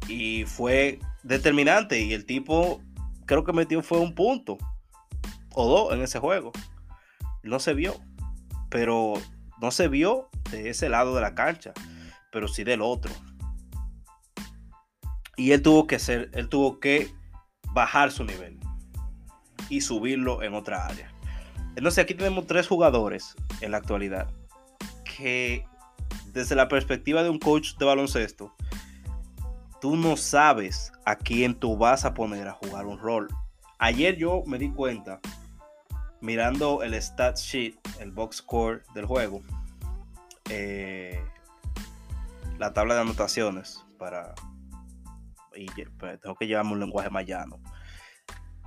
Y 0.08 0.46
fue 0.46 1.00
determinante 1.24 2.00
y 2.00 2.14
el 2.14 2.26
tipo 2.26 2.82
creo 3.26 3.44
que 3.44 3.52
metió 3.52 3.84
fue 3.84 4.00
un 4.00 4.16
punto 4.16 4.58
o 5.54 5.68
dos 5.68 5.94
en 5.94 6.02
ese 6.02 6.20
juego. 6.20 6.52
No 7.44 7.60
se 7.60 7.74
vio, 7.74 7.96
pero 8.70 9.14
no 9.62 9.72
se 9.72 9.90
vio 9.90 10.30
de 10.52 10.70
ese 10.70 10.88
lado 10.88 11.14
de 11.14 11.22
la 11.22 11.36
cancha, 11.36 11.74
pero 12.32 12.48
sí 12.48 12.64
del 12.64 12.82
otro. 12.82 13.12
Y 15.36 15.52
él 15.52 15.62
tuvo 15.62 15.88
que 15.88 15.98
hacer, 15.98 16.32
él 16.34 16.48
tuvo 16.48 16.80
que 16.80 17.12
bajar 17.74 18.12
su 18.12 18.24
nivel 18.24 18.58
y 19.70 19.82
subirlo 19.82 20.44
en 20.44 20.54
otra 20.54 20.86
área. 20.86 21.12
Entonces 21.76 22.04
aquí 22.04 22.14
tenemos 22.14 22.48
tres 22.48 22.68
jugadores 22.68 23.36
en 23.62 23.72
la 23.72 23.78
actualidad 23.78 24.30
que 25.04 25.66
desde 26.34 26.56
la 26.56 26.68
perspectiva 26.68 27.24
de 27.24 27.30
un 27.30 27.40
coach 27.40 27.76
de 27.78 27.86
baloncesto, 27.86 28.54
tú 29.82 29.96
no 29.96 30.18
sabes 30.18 30.92
a 31.06 31.16
quién 31.16 31.56
tú 31.56 31.78
vas 31.78 32.06
a 32.06 32.14
poner 32.14 32.48
a 32.48 32.54
jugar 32.54 32.86
un 32.86 33.00
rol. 33.00 33.28
Ayer 33.80 34.18
yo 34.18 34.44
me 34.46 34.58
di 34.58 34.70
cuenta, 34.72 35.20
mirando 36.22 36.84
el 36.84 36.94
stat 36.96 37.38
sheet, 37.38 37.76
el 38.00 38.12
box 38.12 38.38
score 38.38 38.84
del 38.94 39.06
juego, 39.06 39.42
eh, 40.50 41.24
la 42.58 42.74
tabla 42.74 42.96
de 42.96 43.02
anotaciones 43.02 43.86
para 43.98 44.34
pues, 45.98 46.20
tengo 46.20 46.36
que 46.36 46.48
llevarme 46.48 46.74
un 46.74 46.80
lenguaje 46.80 47.10
más 47.10 47.26
llano. 47.26 47.60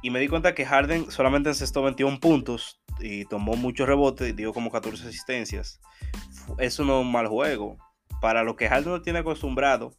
Y 0.02 0.10
me 0.10 0.20
di 0.20 0.28
cuenta 0.28 0.54
que 0.54 0.64
Harden 0.64 1.10
solamente 1.10 1.50
encestó 1.50 1.82
21 1.82 2.20
puntos 2.20 2.80
y 3.00 3.24
tomó 3.26 3.54
muchos 3.54 3.86
rebotes, 3.86 4.34
dio 4.34 4.52
como 4.52 4.70
14 4.70 5.08
asistencias. 5.08 5.80
Eso 6.58 6.84
no 6.84 7.00
es 7.00 7.06
un 7.06 7.12
mal 7.12 7.28
juego. 7.28 7.76
Para 8.20 8.42
lo 8.42 8.56
que 8.56 8.68
Harden 8.68 8.92
no 8.92 9.02
tiene 9.02 9.20
acostumbrado, 9.20 9.92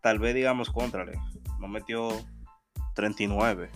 tal 0.00 0.18
vez 0.18 0.34
digamos 0.34 0.70
contrale. 0.70 1.18
No 1.60 1.68
metió 1.68 2.08
39. 2.94 3.70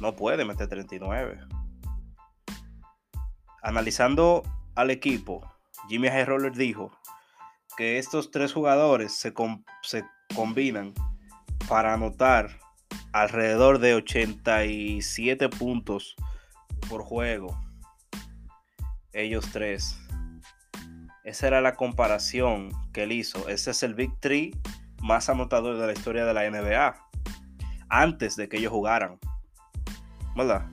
No 0.00 0.14
puede 0.14 0.44
meter 0.44 0.68
39. 0.68 1.40
Analizando 3.62 4.42
al 4.74 4.90
equipo, 4.90 5.42
Jimmy 5.88 6.08
High 6.08 6.24
Roller 6.24 6.52
dijo 6.52 6.90
que 7.76 7.98
estos 7.98 8.30
tres 8.30 8.52
jugadores 8.52 9.12
se, 9.12 9.32
se 9.82 10.04
combinan 10.34 10.94
para 11.68 11.94
anotar 11.94 12.58
alrededor 13.12 13.78
de 13.78 13.94
87 13.94 15.48
puntos 15.48 16.16
por 16.88 17.02
juego. 17.02 17.58
Ellos 19.12 19.48
tres. 19.52 19.98
Esa 21.24 21.46
era 21.48 21.60
la 21.60 21.74
comparación 21.74 22.70
que 22.92 23.04
él 23.04 23.12
hizo. 23.12 23.48
Ese 23.48 23.72
es 23.72 23.82
el 23.82 23.94
Big 23.94 24.18
Three 24.20 24.52
más 25.02 25.28
anotador 25.28 25.78
de 25.78 25.86
la 25.86 25.92
historia 25.92 26.24
de 26.24 26.34
la 26.34 26.48
NBA. 26.48 26.94
Antes 27.88 28.36
de 28.36 28.48
que 28.48 28.58
ellos 28.58 28.72
jugaran. 28.72 29.18
¿Verdad? 30.36 30.66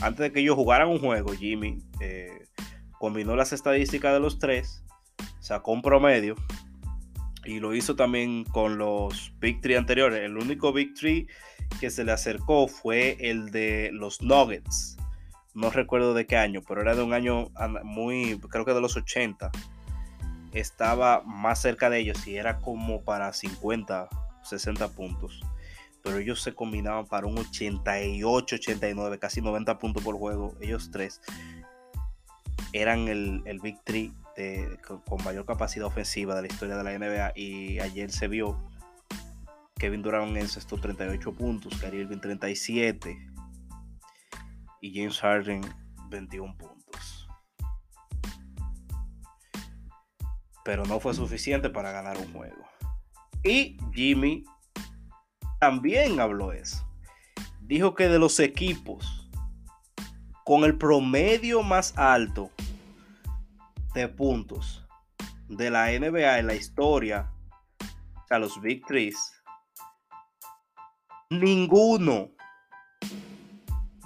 Antes 0.00 0.20
de 0.20 0.32
que 0.32 0.40
ellos 0.40 0.54
jugaran 0.54 0.88
un 0.88 0.98
juego, 0.98 1.32
Jimmy 1.32 1.82
eh, 2.00 2.46
combinó 2.98 3.36
las 3.36 3.52
estadísticas 3.52 4.12
de 4.12 4.20
los 4.20 4.38
tres, 4.38 4.82
sacó 5.40 5.72
un 5.72 5.82
promedio 5.82 6.36
y 7.44 7.60
lo 7.60 7.74
hizo 7.74 7.96
también 7.96 8.44
con 8.44 8.78
los 8.78 9.32
Big 9.40 9.60
Three 9.60 9.74
anteriores. 9.74 10.20
El 10.20 10.36
único 10.36 10.72
Big 10.72 10.94
Three 10.94 11.26
que 11.78 11.90
se 11.90 12.04
le 12.04 12.12
acercó 12.12 12.68
fue 12.68 13.16
el 13.20 13.50
de 13.50 13.90
los 13.92 14.22
Nuggets. 14.22 14.96
No 15.54 15.70
recuerdo 15.70 16.14
de 16.14 16.26
qué 16.26 16.36
año, 16.36 16.62
pero 16.66 16.80
era 16.80 16.94
de 16.94 17.02
un 17.02 17.12
año 17.12 17.50
muy, 17.82 18.40
creo 18.50 18.64
que 18.64 18.74
de 18.74 18.80
los 18.80 18.96
80. 18.96 19.50
Estaba 20.52 21.22
más 21.22 21.60
cerca 21.60 21.90
de 21.90 22.00
ellos 22.00 22.26
y 22.26 22.36
era 22.36 22.58
como 22.58 23.02
para 23.02 23.32
50, 23.32 24.08
60 24.42 24.88
puntos. 24.88 25.40
Pero 26.02 26.18
ellos 26.18 26.42
se 26.42 26.54
combinaban 26.54 27.06
para 27.06 27.26
un 27.26 27.38
88, 27.38 28.56
89, 28.56 29.18
casi 29.18 29.42
90 29.42 29.78
puntos 29.78 30.02
por 30.02 30.16
juego. 30.16 30.56
Ellos 30.60 30.90
tres 30.90 31.20
eran 32.72 33.08
el, 33.08 33.42
el 33.44 33.60
Big 33.60 33.78
Three 33.84 34.12
con, 34.86 35.22
mayor 35.24 35.44
capacidad 35.44 35.86
ofensiva 35.86 36.34
de 36.34 36.42
la 36.42 36.48
historia 36.48 36.76
de 36.76 36.84
la 36.84 36.98
NBA. 36.98 37.32
Y 37.36 37.80
ayer 37.80 38.10
se 38.10 38.28
vio 38.28 38.58
Kevin 39.80 40.02
Durant 40.02 40.36
en 40.36 40.44
estos 40.44 40.78
38 40.78 41.32
puntos, 41.32 41.74
Kyrie 41.80 42.02
Irving 42.02 42.20
37 42.20 43.16
y 44.82 44.94
James 44.94 45.18
Harden 45.18 45.62
21 46.10 46.54
puntos. 46.58 47.26
Pero 50.64 50.84
no 50.84 51.00
fue 51.00 51.14
suficiente 51.14 51.70
para 51.70 51.92
ganar 51.92 52.18
un 52.18 52.30
juego. 52.30 52.62
Y 53.42 53.78
Jimmy 53.94 54.44
también 55.58 56.20
habló 56.20 56.52
eso. 56.52 56.86
Dijo 57.62 57.94
que 57.94 58.08
de 58.08 58.18
los 58.18 58.38
equipos 58.38 59.30
con 60.44 60.64
el 60.64 60.76
promedio 60.76 61.62
más 61.62 61.96
alto 61.96 62.50
de 63.94 64.08
puntos 64.08 64.86
de 65.48 65.70
la 65.70 65.86
NBA 65.86 66.38
en 66.38 66.46
la 66.46 66.54
historia, 66.54 67.32
o 67.80 68.26
sea, 68.28 68.38
los 68.38 68.60
Big 68.60 68.84
Threes, 68.84 69.39
ninguno 71.30 72.30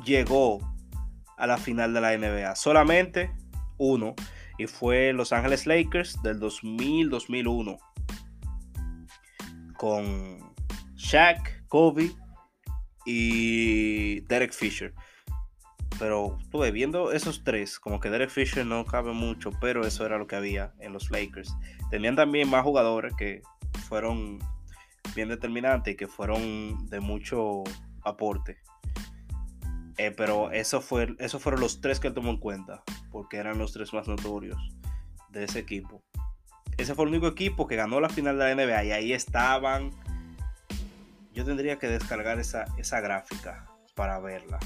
llegó 0.04 0.60
a 1.36 1.46
la 1.46 1.56
final 1.56 1.94
de 1.94 2.00
la 2.00 2.16
NBA. 2.16 2.54
Solamente 2.54 3.32
uno. 3.78 4.14
Y 4.56 4.68
fue 4.68 5.12
Los 5.12 5.32
Ángeles 5.32 5.66
Lakers 5.66 6.22
del 6.22 6.38
2000-2001. 6.38 7.78
Con 9.76 10.54
Shaq, 10.94 11.66
Kobe 11.66 12.12
y 13.04 14.20
Derek 14.20 14.52
Fisher. 14.52 14.94
Pero 15.98 16.38
estuve 16.40 16.70
viendo 16.70 17.12
esos 17.12 17.44
tres, 17.44 17.78
como 17.78 18.00
que 18.00 18.10
Derek 18.10 18.30
Fisher 18.30 18.66
no 18.66 18.84
cabe 18.84 19.12
mucho, 19.12 19.50
pero 19.60 19.86
eso 19.86 20.04
era 20.04 20.18
lo 20.18 20.26
que 20.26 20.36
había 20.36 20.72
en 20.80 20.92
los 20.92 21.10
Lakers. 21.10 21.54
Tenían 21.90 22.16
también 22.16 22.48
más 22.48 22.62
jugadores 22.62 23.14
que 23.16 23.42
fueron 23.88 24.40
bien 25.14 25.28
determinante 25.28 25.92
y 25.92 25.96
que 25.96 26.08
fueron 26.08 26.86
de 26.88 27.00
mucho 27.00 27.64
aporte. 28.02 28.58
Eh, 29.96 30.10
pero 30.10 30.50
eso 30.50 30.80
fue, 30.80 31.14
esos 31.18 31.42
fueron 31.42 31.60
los 31.60 31.80
tres 31.80 32.00
que 32.00 32.10
tomó 32.10 32.30
en 32.30 32.38
cuenta, 32.38 32.82
porque 33.10 33.36
eran 33.36 33.58
los 33.58 33.72
tres 33.72 33.92
más 33.92 34.08
notorios 34.08 34.58
de 35.30 35.44
ese 35.44 35.60
equipo. 35.60 36.02
Ese 36.76 36.94
fue 36.94 37.04
el 37.04 37.10
único 37.10 37.28
equipo 37.28 37.66
que 37.66 37.76
ganó 37.76 38.00
la 38.00 38.08
final 38.08 38.38
de 38.38 38.54
la 38.54 38.66
NBA 38.66 38.84
y 38.84 38.92
ahí 38.92 39.12
estaban. 39.12 39.90
Yo 41.32 41.44
tendría 41.44 41.78
que 41.78 41.86
descargar 41.86 42.40
esa, 42.40 42.64
esa 42.76 43.00
gráfica 43.00 43.68
para 43.94 44.18
verla. 44.18 44.58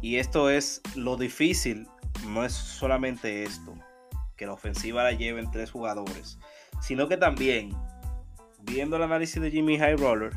Y 0.00 0.16
esto 0.16 0.50
es 0.50 0.82
lo 0.94 1.16
difícil, 1.16 1.88
no 2.26 2.44
es 2.44 2.52
solamente 2.52 3.44
esto, 3.44 3.74
que 4.36 4.46
la 4.46 4.52
ofensiva 4.52 5.02
la 5.02 5.12
lleven 5.12 5.50
tres 5.50 5.70
jugadores, 5.70 6.38
sino 6.80 7.08
que 7.08 7.16
también, 7.16 7.70
viendo 8.62 8.96
el 8.96 9.02
análisis 9.02 9.40
de 9.40 9.50
Jimmy 9.50 9.78
High 9.78 9.96
Roller, 9.96 10.32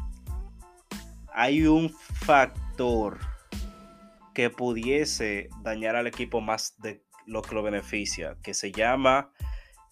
hay 1.34 1.66
un 1.66 1.90
factor 1.90 3.20
que 4.34 4.50
pudiese 4.50 5.50
dañar 5.62 5.96
al 5.96 6.08
equipo 6.08 6.42
más 6.42 6.76
de 6.80 7.04
lo 7.26 7.42
que 7.42 7.56
lo 7.56 7.64
beneficia, 7.64 8.38
que 8.42 8.54
se 8.54 8.72
llama 8.72 9.32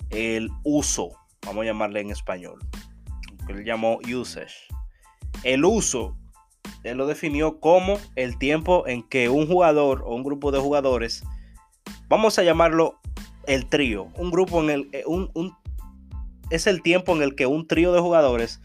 el 0.09 0.49
uso, 0.63 1.11
vamos 1.45 1.63
a 1.63 1.65
llamarle 1.65 2.01
en 2.01 2.11
español, 2.11 2.59
que 3.45 3.53
él 3.53 3.65
llamó 3.65 3.99
usage. 4.13 4.67
El 5.43 5.65
uso, 5.65 6.17
él 6.83 6.97
lo 6.97 7.07
definió 7.07 7.59
como 7.59 7.97
el 8.15 8.37
tiempo 8.37 8.87
en 8.87 9.03
que 9.03 9.29
un 9.29 9.47
jugador 9.47 10.03
o 10.05 10.15
un 10.15 10.23
grupo 10.23 10.51
de 10.51 10.59
jugadores, 10.59 11.23
vamos 12.07 12.39
a 12.39 12.43
llamarlo 12.43 12.99
el 13.45 13.67
trío, 13.67 14.09
un 14.15 14.31
grupo 14.31 14.63
en 14.63 14.69
el, 14.69 14.89
eh, 14.91 15.03
un 15.05 15.29
es 16.49 16.67
el 16.67 16.81
tiempo 16.81 17.15
en 17.15 17.21
el 17.21 17.35
que 17.35 17.45
un 17.45 17.67
trío 17.67 17.91
de 17.91 17.99
jugadores 17.99 18.61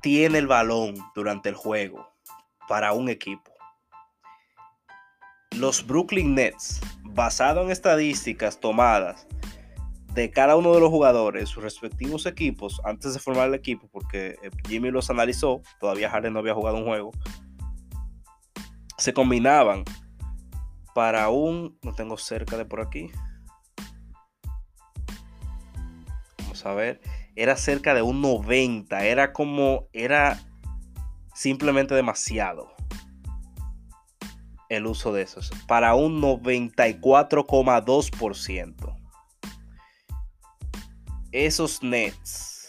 tiene 0.00 0.38
el 0.38 0.46
balón 0.46 0.94
durante 1.14 1.48
el 1.48 1.54
juego 1.54 2.08
para 2.68 2.92
un 2.92 3.08
equipo. 3.08 3.52
Los 5.52 5.86
Brooklyn 5.86 6.34
Nets, 6.34 6.80
basado 7.02 7.62
en 7.62 7.70
estadísticas 7.70 8.60
tomadas 8.60 9.26
de 10.14 10.30
cada 10.30 10.56
uno 10.56 10.72
de 10.74 10.80
los 10.80 10.90
jugadores, 10.90 11.48
sus 11.48 11.62
respectivos 11.62 12.26
equipos, 12.26 12.80
antes 12.84 13.14
de 13.14 13.20
formar 13.20 13.48
el 13.48 13.54
equipo, 13.54 13.88
porque 13.90 14.36
eh, 14.42 14.50
Jimmy 14.66 14.90
los 14.90 15.10
analizó, 15.10 15.62
todavía 15.80 16.10
Harden 16.10 16.32
no 16.32 16.40
había 16.40 16.54
jugado 16.54 16.76
un 16.76 16.84
juego, 16.84 17.12
se 18.96 19.12
combinaban 19.12 19.84
para 20.94 21.28
un, 21.28 21.78
no 21.82 21.94
tengo 21.94 22.16
cerca 22.16 22.56
de 22.56 22.64
por 22.64 22.80
aquí, 22.80 23.10
a 26.66 26.74
ver, 26.74 27.00
era 27.36 27.56
cerca 27.56 27.94
de 27.94 28.02
un 28.02 28.20
90, 28.20 29.04
era 29.04 29.32
como, 29.32 29.86
era 29.92 30.40
simplemente 31.34 31.94
demasiado 31.94 32.74
el 34.68 34.86
uso 34.86 35.12
de 35.12 35.22
esos, 35.22 35.52
para 35.66 35.94
un 35.94 36.20
94,2%. 36.20 38.96
Esos 41.32 41.82
nets 41.82 42.68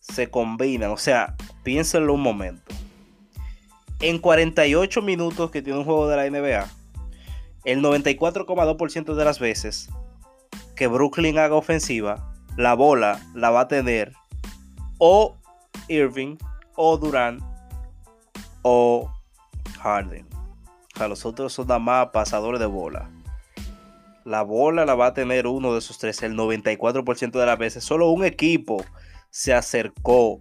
se 0.00 0.30
combinan, 0.30 0.90
o 0.90 0.96
sea, 0.96 1.36
piénsenlo 1.62 2.14
un 2.14 2.22
momento. 2.22 2.74
En 4.00 4.18
48 4.18 5.02
minutos 5.02 5.50
que 5.50 5.60
tiene 5.62 5.78
un 5.78 5.84
juego 5.84 6.08
de 6.08 6.16
la 6.16 6.28
NBA, 6.28 6.68
el 7.64 7.80
94,2% 7.80 9.14
de 9.14 9.24
las 9.24 9.38
veces 9.38 9.88
que 10.76 10.86
Brooklyn 10.86 11.38
haga 11.38 11.54
ofensiva, 11.54 12.32
la 12.56 12.74
bola 12.74 13.20
la 13.34 13.50
va 13.50 13.62
a 13.62 13.68
tener 13.68 14.12
o 14.98 15.36
Irving 15.88 16.36
o 16.76 16.96
Durant 16.96 17.42
o 18.62 19.10
Harden. 19.80 20.26
O 20.94 20.98
sea, 20.98 21.08
los 21.08 21.24
otros 21.24 21.52
son 21.52 21.66
nada 21.66 21.80
más 21.80 22.08
pasadores 22.08 22.60
de 22.60 22.66
bola. 22.66 23.10
La 24.24 24.42
bola 24.42 24.84
la 24.84 24.94
va 24.94 25.06
a 25.06 25.14
tener 25.14 25.46
uno 25.46 25.72
de 25.72 25.80
esos 25.80 25.98
tres 25.98 26.22
el 26.22 26.36
94% 26.36 27.32
de 27.32 27.46
las 27.46 27.58
veces. 27.58 27.82
Solo 27.82 28.10
un 28.10 28.24
equipo 28.24 28.84
se 29.30 29.52
acercó 29.52 30.38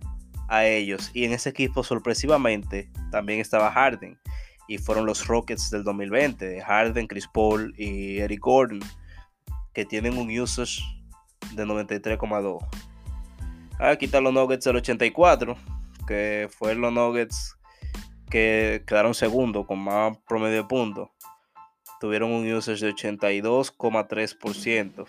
a 0.47 0.65
ellos. 0.65 1.09
Y 1.13 1.25
en 1.25 1.31
ese 1.31 1.49
equipo, 1.49 1.83
sorpresivamente, 1.83 2.91
también 3.09 3.39
estaba 3.39 3.71
Harden. 3.71 4.19
Y 4.67 4.77
fueron 4.77 5.05
los 5.05 5.25
Rockets 5.25 5.71
del 5.71 5.83
2020. 5.83 6.61
Harden, 6.61 7.07
Chris 7.07 7.27
Paul 7.27 7.73
y 7.77 8.19
Eric 8.19 8.41
Gordon 8.41 8.81
que 9.73 9.85
tienen 9.85 10.17
un 10.17 10.27
usage 10.39 10.81
de 11.53 11.65
93,2. 11.65 12.59
A 13.79 13.95
quitar 13.95 14.21
los 14.21 14.33
Nuggets 14.33 14.65
del 14.65 14.75
84, 14.77 15.55
que 16.07 16.49
fue 16.51 16.75
los 16.75 16.93
Nuggets 16.93 17.57
que 18.29 18.83
quedaron 18.87 19.13
segundo 19.13 19.65
con 19.65 19.79
más 19.79 20.17
promedio 20.27 20.57
de 20.57 20.63
puntos. 20.63 21.09
Tuvieron 21.99 22.31
un 22.31 22.49
usage 22.51 22.85
de 22.85 22.93
82,3%. 22.93 25.05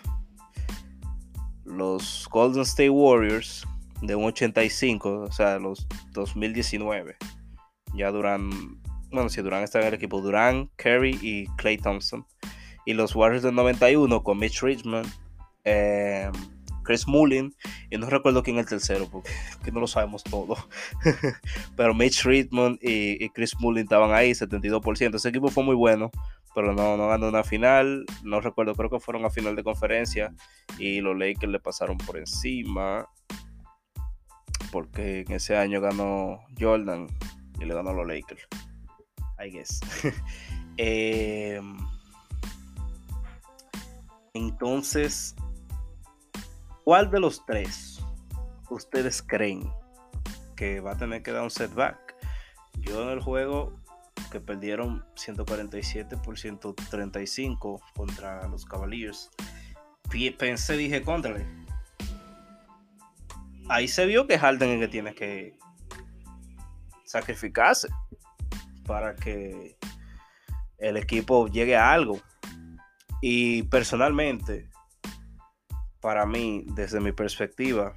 Los 1.65 2.27
Golden 2.29 2.63
State 2.63 2.89
Warriors 2.89 3.65
de 4.01 4.15
un 4.15 4.25
85, 4.25 5.21
o 5.21 5.31
sea, 5.31 5.59
los 5.59 5.87
2019. 6.11 7.15
Ya 7.95 8.11
duran, 8.11 8.81
bueno, 9.11 9.29
si 9.29 9.41
Durán 9.41 9.63
está 9.63 9.79
en 9.79 9.87
el 9.87 9.93
equipo, 9.93 10.19
Durán, 10.21 10.69
Curry 10.75 11.17
y 11.21 11.47
Clay 11.55 11.77
Thompson 11.77 12.25
y 12.85 12.93
los 12.93 13.15
Warriors 13.15 13.43
del 13.43 13.55
91 13.55 14.23
con 14.23 14.39
Mitch 14.39 14.61
Richmond, 14.61 15.07
eh, 15.63 16.29
Chris 16.83 17.07
Mullin, 17.07 17.55
y 17.89 17.97
no 17.97 18.09
recuerdo 18.09 18.43
quién 18.43 18.57
es 18.57 18.63
el 18.63 18.69
tercero, 18.69 19.07
porque 19.09 19.71
no 19.71 19.79
lo 19.79 19.87
sabemos 19.87 20.23
todo. 20.23 20.57
Pero 21.77 21.93
Mitch 21.93 22.23
Richmond 22.25 22.77
y, 22.81 23.29
Chris 23.29 23.55
Mullin 23.59 23.83
estaban 23.83 24.13
ahí, 24.13 24.31
72%. 24.31 25.15
Ese 25.15 25.29
equipo 25.29 25.47
fue 25.47 25.63
muy 25.63 25.75
bueno, 25.75 26.11
pero 26.53 26.73
no, 26.73 26.97
no 26.97 27.07
ganó 27.07 27.29
una 27.29 27.43
final. 27.43 28.05
No 28.23 28.41
recuerdo, 28.41 28.75
creo 28.75 28.89
que 28.89 28.99
fueron 28.99 29.25
a 29.25 29.29
final 29.29 29.55
de 29.55 29.63
conferencia 29.63 30.33
y 30.77 31.01
los 31.01 31.17
Lakers 31.17 31.51
le 31.51 31.59
pasaron 31.59 31.97
por 31.97 32.17
encima. 32.17 33.07
Porque 34.71 35.21
en 35.21 35.31
ese 35.33 35.55
año 35.55 35.81
ganó 35.81 36.39
Jordan 36.59 37.07
y 37.59 37.65
le 37.65 37.73
ganó 37.73 37.91
a 37.91 37.93
los 37.93 38.07
Lakers. 38.07 38.47
I 39.39 39.49
guess. 39.49 39.79
Em, 40.77 41.77
entonces, 44.33 45.35
¿cuál 46.83 47.11
de 47.11 47.19
los 47.19 47.45
tres 47.45 48.03
ustedes 48.69 49.21
creen 49.21 49.71
que 50.55 50.79
va 50.79 50.93
a 50.93 50.97
tener 50.97 51.21
que 51.21 51.31
dar 51.31 51.43
un 51.43 51.51
setback? 51.51 52.15
Yo 52.79 53.03
en 53.03 53.09
el 53.09 53.21
juego 53.21 53.79
que 54.31 54.39
perdieron 54.39 55.05
147 55.15 56.17
por 56.17 56.39
135 56.39 57.81
contra 57.95 58.47
los 58.47 58.65
Cavaliers. 58.65 59.29
Pensé, 60.37 60.77
dije, 60.77 61.03
contrale. 61.03 61.45
Ahí 63.69 63.87
se 63.87 64.05
vio 64.05 64.27
que 64.27 64.37
Harden 64.37 64.71
es 64.71 64.79
que 64.79 64.87
tiene 64.87 65.13
que 65.13 65.57
sacrificarse 67.05 67.87
para 68.85 69.15
que 69.15 69.77
el 70.79 70.97
equipo 70.97 71.47
llegue 71.47 71.77
a 71.77 71.91
algo. 71.91 72.19
Y 73.25 73.63
personalmente, 73.63 74.69
para 76.01 76.25
mí, 76.25 76.65
desde 76.75 76.99
mi 76.99 77.13
perspectiva, 77.13 77.95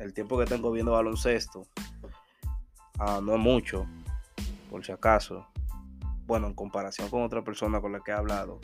el 0.00 0.12
tiempo 0.12 0.36
que 0.36 0.46
tengo 0.46 0.72
viendo 0.72 0.90
baloncesto, 0.90 1.68
ah, 2.98 3.20
no 3.22 3.38
mucho, 3.38 3.86
por 4.68 4.84
si 4.84 4.90
acaso, 4.90 5.46
bueno, 6.26 6.48
en 6.48 6.54
comparación 6.54 7.08
con 7.08 7.22
otra 7.22 7.44
persona 7.44 7.80
con 7.80 7.92
la 7.92 8.00
que 8.00 8.10
he 8.10 8.14
hablado, 8.14 8.58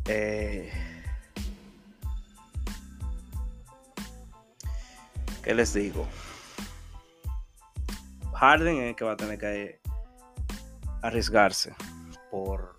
Eh, 0.08 0.72
¿Qué 5.44 5.54
les 5.54 5.74
digo? 5.74 6.08
Harden 8.34 8.78
es 8.78 8.90
el 8.90 8.96
que 8.96 9.06
va 9.06 9.14
a 9.14 9.18
tener 9.18 9.40
que 9.40 9.80
arriesgarse 11.02 11.76
por, 12.32 12.76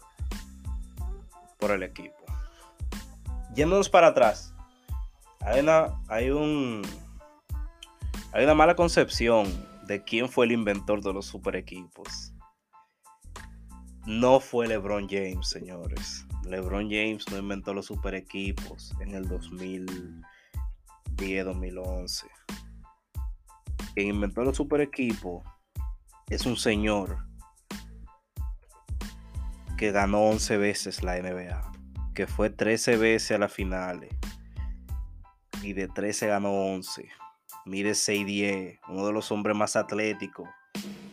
por 1.59 1.71
el 1.71 1.83
equipo. 1.83 2.15
Yéndonos 3.55 3.89
para 3.89 4.09
atrás, 4.09 4.53
hay 5.41 5.61
una, 5.61 6.01
hay 6.09 6.31
un 6.31 6.83
hay 8.33 8.45
una 8.45 8.55
mala 8.55 8.77
concepción 8.77 9.47
de 9.87 10.05
quién 10.05 10.29
fue 10.29 10.45
el 10.45 10.53
inventor 10.53 11.03
de 11.03 11.13
los 11.13 11.25
super 11.25 11.57
equipos. 11.57 12.35
No 14.05 14.41
fue 14.41 14.69
LeBron 14.69 15.09
James, 15.09 15.49
señores. 15.49 16.27
LeBron 16.47 16.91
James 16.91 17.25
no 17.31 17.39
inventó 17.39 17.73
los 17.75 17.87
super 17.87 18.15
equipos 18.15 18.93
en 19.01 19.15
el 19.15 19.29
2010-2011. 19.29 22.25
Quien 23.95 24.09
inventó 24.09 24.43
los 24.43 24.57
super 24.57 24.81
equipos 24.81 25.45
es 26.29 26.47
un 26.47 26.57
señor 26.57 27.19
que 29.77 29.93
ganó 29.93 30.25
11 30.25 30.57
veces 30.57 31.03
la 31.03 31.21
NBA, 31.21 31.73
que 32.15 32.27
fue 32.27 32.51
13 32.51 32.97
veces 32.97 33.33
a 33.33 33.39
las 33.39 33.53
finales 33.53 34.11
y 35.63 35.73
de 35.73 35.89
13 35.89 36.29
ganó 36.29 36.53
11. 36.53 37.09
Mide 37.65 37.93
6'10, 37.93 38.79
uno 38.89 39.07
de 39.07 39.13
los 39.13 39.33
hombres 39.33 39.57
más 39.57 39.75
atléticos 39.75 40.49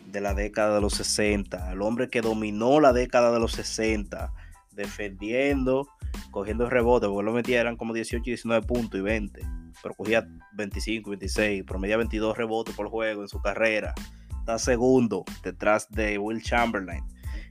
de 0.05 0.21
la 0.21 0.35
década 0.35 0.75
de 0.75 0.81
los 0.81 0.93
60, 0.93 1.71
el 1.71 1.81
hombre 1.81 2.07
que 2.07 2.21
dominó 2.21 2.79
la 2.79 2.93
década 2.93 3.31
de 3.31 3.39
los 3.39 3.53
60, 3.53 4.31
defendiendo, 4.75 5.87
cogiendo 6.31 6.69
rebotes, 6.69 7.09
porque 7.09 7.25
lo 7.25 7.33
metía 7.33 7.61
eran 7.61 7.77
como 7.77 7.93
18, 7.93 8.23
19 8.23 8.65
puntos 8.65 8.99
y 8.99 9.03
20, 9.03 9.41
pero 9.81 9.95
cogía 9.95 10.27
25, 10.53 11.09
26, 11.11 11.63
promedia 11.63 11.97
22 11.97 12.37
rebotes 12.37 12.75
por 12.75 12.89
juego 12.89 13.21
en 13.21 13.27
su 13.27 13.41
carrera. 13.41 13.93
Está 14.39 14.59
segundo 14.59 15.23
detrás 15.43 15.89
de 15.89 16.17
Will 16.17 16.41
Chamberlain 16.41 17.03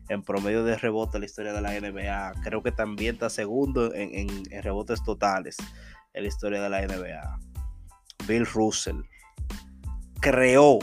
en 0.09 0.23
promedio 0.23 0.65
de 0.65 0.77
rebote 0.77 1.17
en 1.17 1.23
la 1.23 1.27
historia 1.27 1.53
de 1.53 1.61
la 1.61 1.73
NBA. 1.73 2.43
Creo 2.43 2.63
que 2.63 2.73
también 2.73 3.15
está 3.15 3.31
segundo 3.31 3.93
en, 3.95 4.45
rebotes 4.63 5.03
totales 5.03 5.57
en 6.13 6.23
la 6.23 6.29
historia 6.29 6.63
de 6.63 6.71
la 6.71 6.87
NBA. 6.87 7.39
Bill 8.27 8.47
Russell 8.47 9.01
creó, 10.21 10.79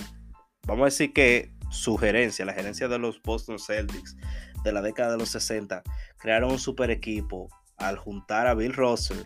vamos 0.65 0.81
a 0.81 0.85
decir 0.85 1.13
que 1.13 1.53
su 1.69 1.97
gerencia, 1.97 2.45
la 2.45 2.53
gerencia 2.53 2.87
de 2.87 2.97
los 2.97 3.21
Boston 3.21 3.59
Celtics 3.59 4.17
de 4.63 4.71
la 4.71 4.81
década 4.81 5.11
de 5.11 5.17
los 5.19 5.29
60, 5.29 5.83
crearon 6.19 6.51
un 6.51 6.59
super 6.59 6.91
equipo 6.91 7.49
al 7.77 7.97
juntar 7.97 8.47
a 8.47 8.53
Bill 8.53 8.73
Russell, 8.73 9.23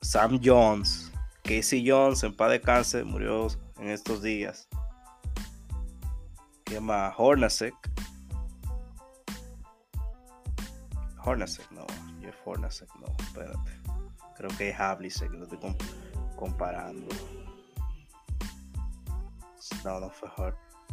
Sam 0.00 0.40
Jones, 0.42 1.12
Casey 1.42 1.84
Jones 1.86 2.22
en 2.22 2.36
paz 2.36 2.50
de 2.50 2.60
cáncer, 2.60 3.04
murió 3.04 3.48
en 3.78 3.88
estos 3.88 4.22
días, 4.22 4.68
se 6.66 6.74
llama 6.74 7.12
Hornacek. 7.16 7.74
Hornacek, 11.24 11.70
no. 11.70 11.86
Jeff 12.20 12.34
Hornacek, 12.44 12.88
no. 12.96 13.06
Espérate. 13.18 13.82
Creo 14.36 14.50
que 14.56 14.70
es 14.70 14.80
Havlicek, 14.80 15.30
lo 15.32 15.44
estoy 15.44 15.58
comparando. 16.36 17.06
No, 19.84 20.00
no 20.00 20.10
fue 20.10 20.28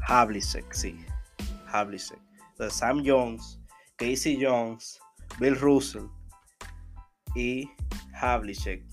Havlicek, 0.07 0.71
sí. 0.73 1.03
Havlicek. 1.71 2.28
Sam 2.67 3.03
Jones, 3.05 3.61
Casey 3.95 4.37
Jones, 4.41 4.99
Bill 5.39 5.57
Russell 5.57 6.07
y 7.35 7.69
Havlicek. 8.13 8.83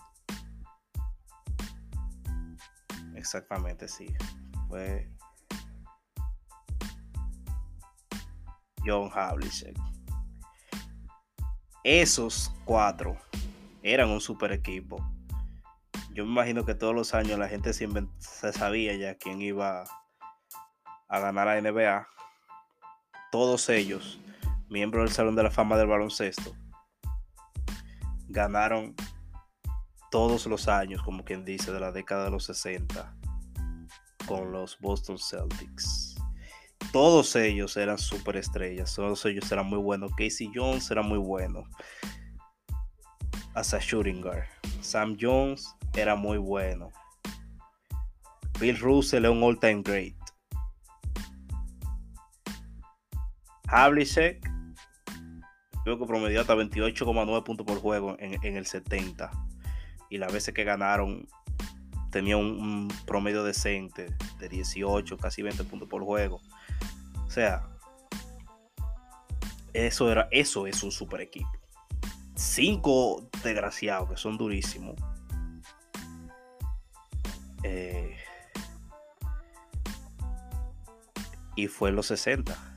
Exactamente, 3.15 3.89
sí. 3.89 4.07
Fue 4.69 5.11
John 8.85 9.11
Havlicek. 9.13 9.77
Esos 11.83 12.53
cuatro 12.65 13.17
eran 13.83 14.11
un 14.11 14.21
super 14.21 14.53
equipo. 14.53 14.99
Yo 16.13 16.25
me 16.25 16.31
imagino 16.31 16.65
que 16.65 16.75
todos 16.75 16.95
los 16.95 17.15
años 17.15 17.39
la 17.39 17.49
gente 17.49 17.73
se, 17.73 17.89
sabía 18.53 18.95
ya 18.97 19.17
quién 19.17 19.43
iba 19.43 19.85
a 21.09 21.19
ganar 21.21 21.47
la 21.47 21.61
NBA. 21.61 22.07
Todos 23.33 23.69
ellos, 23.69 24.21
miembros 24.69 25.05
del 25.05 25.15
Salón 25.15 25.37
de 25.37 25.43
la 25.43 25.51
Fama 25.51 25.77
del 25.77 25.89
Baloncesto, 25.89 26.55
ganaron 28.29 28.95
todos 30.11 30.47
los 30.47 30.69
años, 30.69 31.03
como 31.03 31.25
quien 31.25 31.45
dice, 31.45 31.73
de 31.73 31.81
la 31.81 31.93
década 31.93 32.25
de 32.25 32.31
los 32.31 32.45
60 32.45 33.15
con 34.27 34.53
los 34.53 34.79
Boston 34.81 35.19
Celtics 35.19 36.17
todos 36.93 37.37
ellos 37.37 37.77
eran 37.77 37.99
superestrellas, 37.99 38.95
todos 38.95 39.25
ellos 39.27 39.51
eran 39.53 39.67
muy 39.67 39.79
buenos. 39.79 40.11
Casey 40.13 40.51
Jones 40.55 40.91
era 40.91 41.03
muy 41.03 41.19
bueno 41.19 41.65
as 43.55 43.75
a 43.75 43.79
shooting 43.79 44.21
guard. 44.23 44.47
Sam 44.81 45.17
Jones 45.21 45.75
era 45.95 46.17
muy 46.17 46.39
bueno. 46.39 46.91
Bill 48.59 48.79
Russell 48.79 49.25
es 49.25 49.31
un 49.31 49.43
all-time 49.43 49.83
great. 49.83 50.15
Havlicek 53.69 54.51
creo 55.87 56.01
que 56.01 56.07
promedió 56.07 56.41
hasta 56.41 56.57
28,9 56.57 57.45
puntos 57.45 57.65
por 57.65 57.79
juego 57.79 58.17
en, 58.19 58.57
el 58.57 58.67
70. 58.67 59.31
Y 60.11 60.19
las 60.19 60.33
veces 60.33 60.53
que 60.53 60.65
ganaron 60.65 61.29
tenía 62.11 62.37
un 62.37 62.93
promedio 63.07 63.45
decente 63.45 64.13
de 64.41 64.49
18, 64.49 65.17
casi 65.17 65.43
20 65.43 65.63
puntos 65.63 65.89
por 65.89 66.03
juego. 66.03 66.41
O 67.25 67.31
sea, 67.31 67.69
Eso, 69.73 70.11
era, 70.11 70.27
eso 70.33 70.67
es 70.67 70.83
un 70.83 70.91
super 70.91 71.21
equipo. 71.21 71.53
Cinco 72.35 73.29
desgraciados 73.45 74.11
que 74.11 74.17
son 74.17 74.37
durísimos. 74.37 74.97
Eh, 77.63 78.17
y 81.55 81.69
fue 81.69 81.91
en 81.91 81.97
los 81.97 82.07
60. 82.07 82.76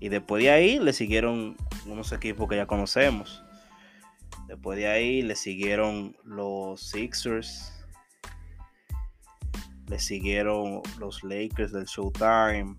Y 0.00 0.08
después 0.08 0.42
de 0.42 0.50
ahí 0.50 0.78
le 0.78 0.94
siguieron 0.94 1.56
unos 1.86 2.10
equipos 2.12 2.48
que 2.48 2.56
ya 2.56 2.66
conocemos. 2.66 3.44
Después 4.48 4.78
de 4.78 4.88
ahí 4.88 5.22
le 5.22 5.36
siguieron 5.36 6.16
los 6.24 6.80
Sixers. 6.80 7.72
Le 9.86 9.98
siguieron 9.98 10.80
los 10.98 11.22
Lakers 11.22 11.72
del 11.72 11.84
Showtime. 11.84 12.76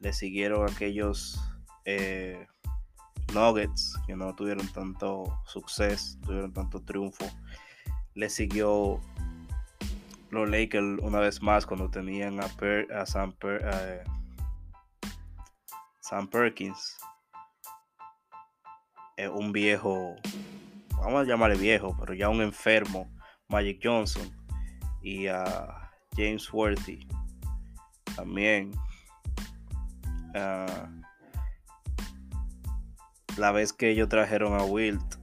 Le 0.00 0.12
siguieron 0.12 0.68
aquellos 0.68 1.38
eh, 1.84 2.46
Nuggets 3.34 3.94
que 4.06 4.16
no 4.16 4.34
tuvieron 4.34 4.66
tanto 4.68 5.38
suceso, 5.44 6.18
tuvieron 6.24 6.52
tanto 6.52 6.80
triunfo. 6.80 7.26
Le 8.14 8.28
siguió 8.30 9.00
los 10.30 10.48
Lakers 10.48 11.00
una 11.02 11.20
vez 11.20 11.42
más 11.42 11.66
cuando 11.66 11.90
tenían 11.90 12.40
a, 12.40 12.48
a 12.98 13.06
Sam, 13.06 13.34
eh, 13.42 14.02
Sam, 16.02 16.26
Perkins, 16.28 16.98
eh, 19.16 19.28
un 19.28 19.52
viejo, 19.52 20.16
vamos 20.96 21.22
a 21.22 21.24
llamarle 21.24 21.56
viejo, 21.56 21.96
pero 21.98 22.12
ya 22.12 22.28
un 22.28 22.42
enfermo, 22.42 23.08
Magic 23.48 23.78
Johnson, 23.80 24.28
y 25.00 25.28
a 25.28 25.92
James 26.16 26.52
Worthy 26.52 27.06
también. 28.16 28.72
Ah, 30.34 30.90
la 33.36 33.52
vez 33.52 33.72
que 33.72 33.90
ellos 33.90 34.08
trajeron 34.08 34.58
a 34.58 34.64
Wilt 34.64 35.14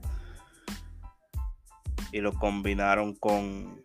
y 2.10 2.20
lo 2.20 2.32
combinaron 2.32 3.14
con 3.14 3.84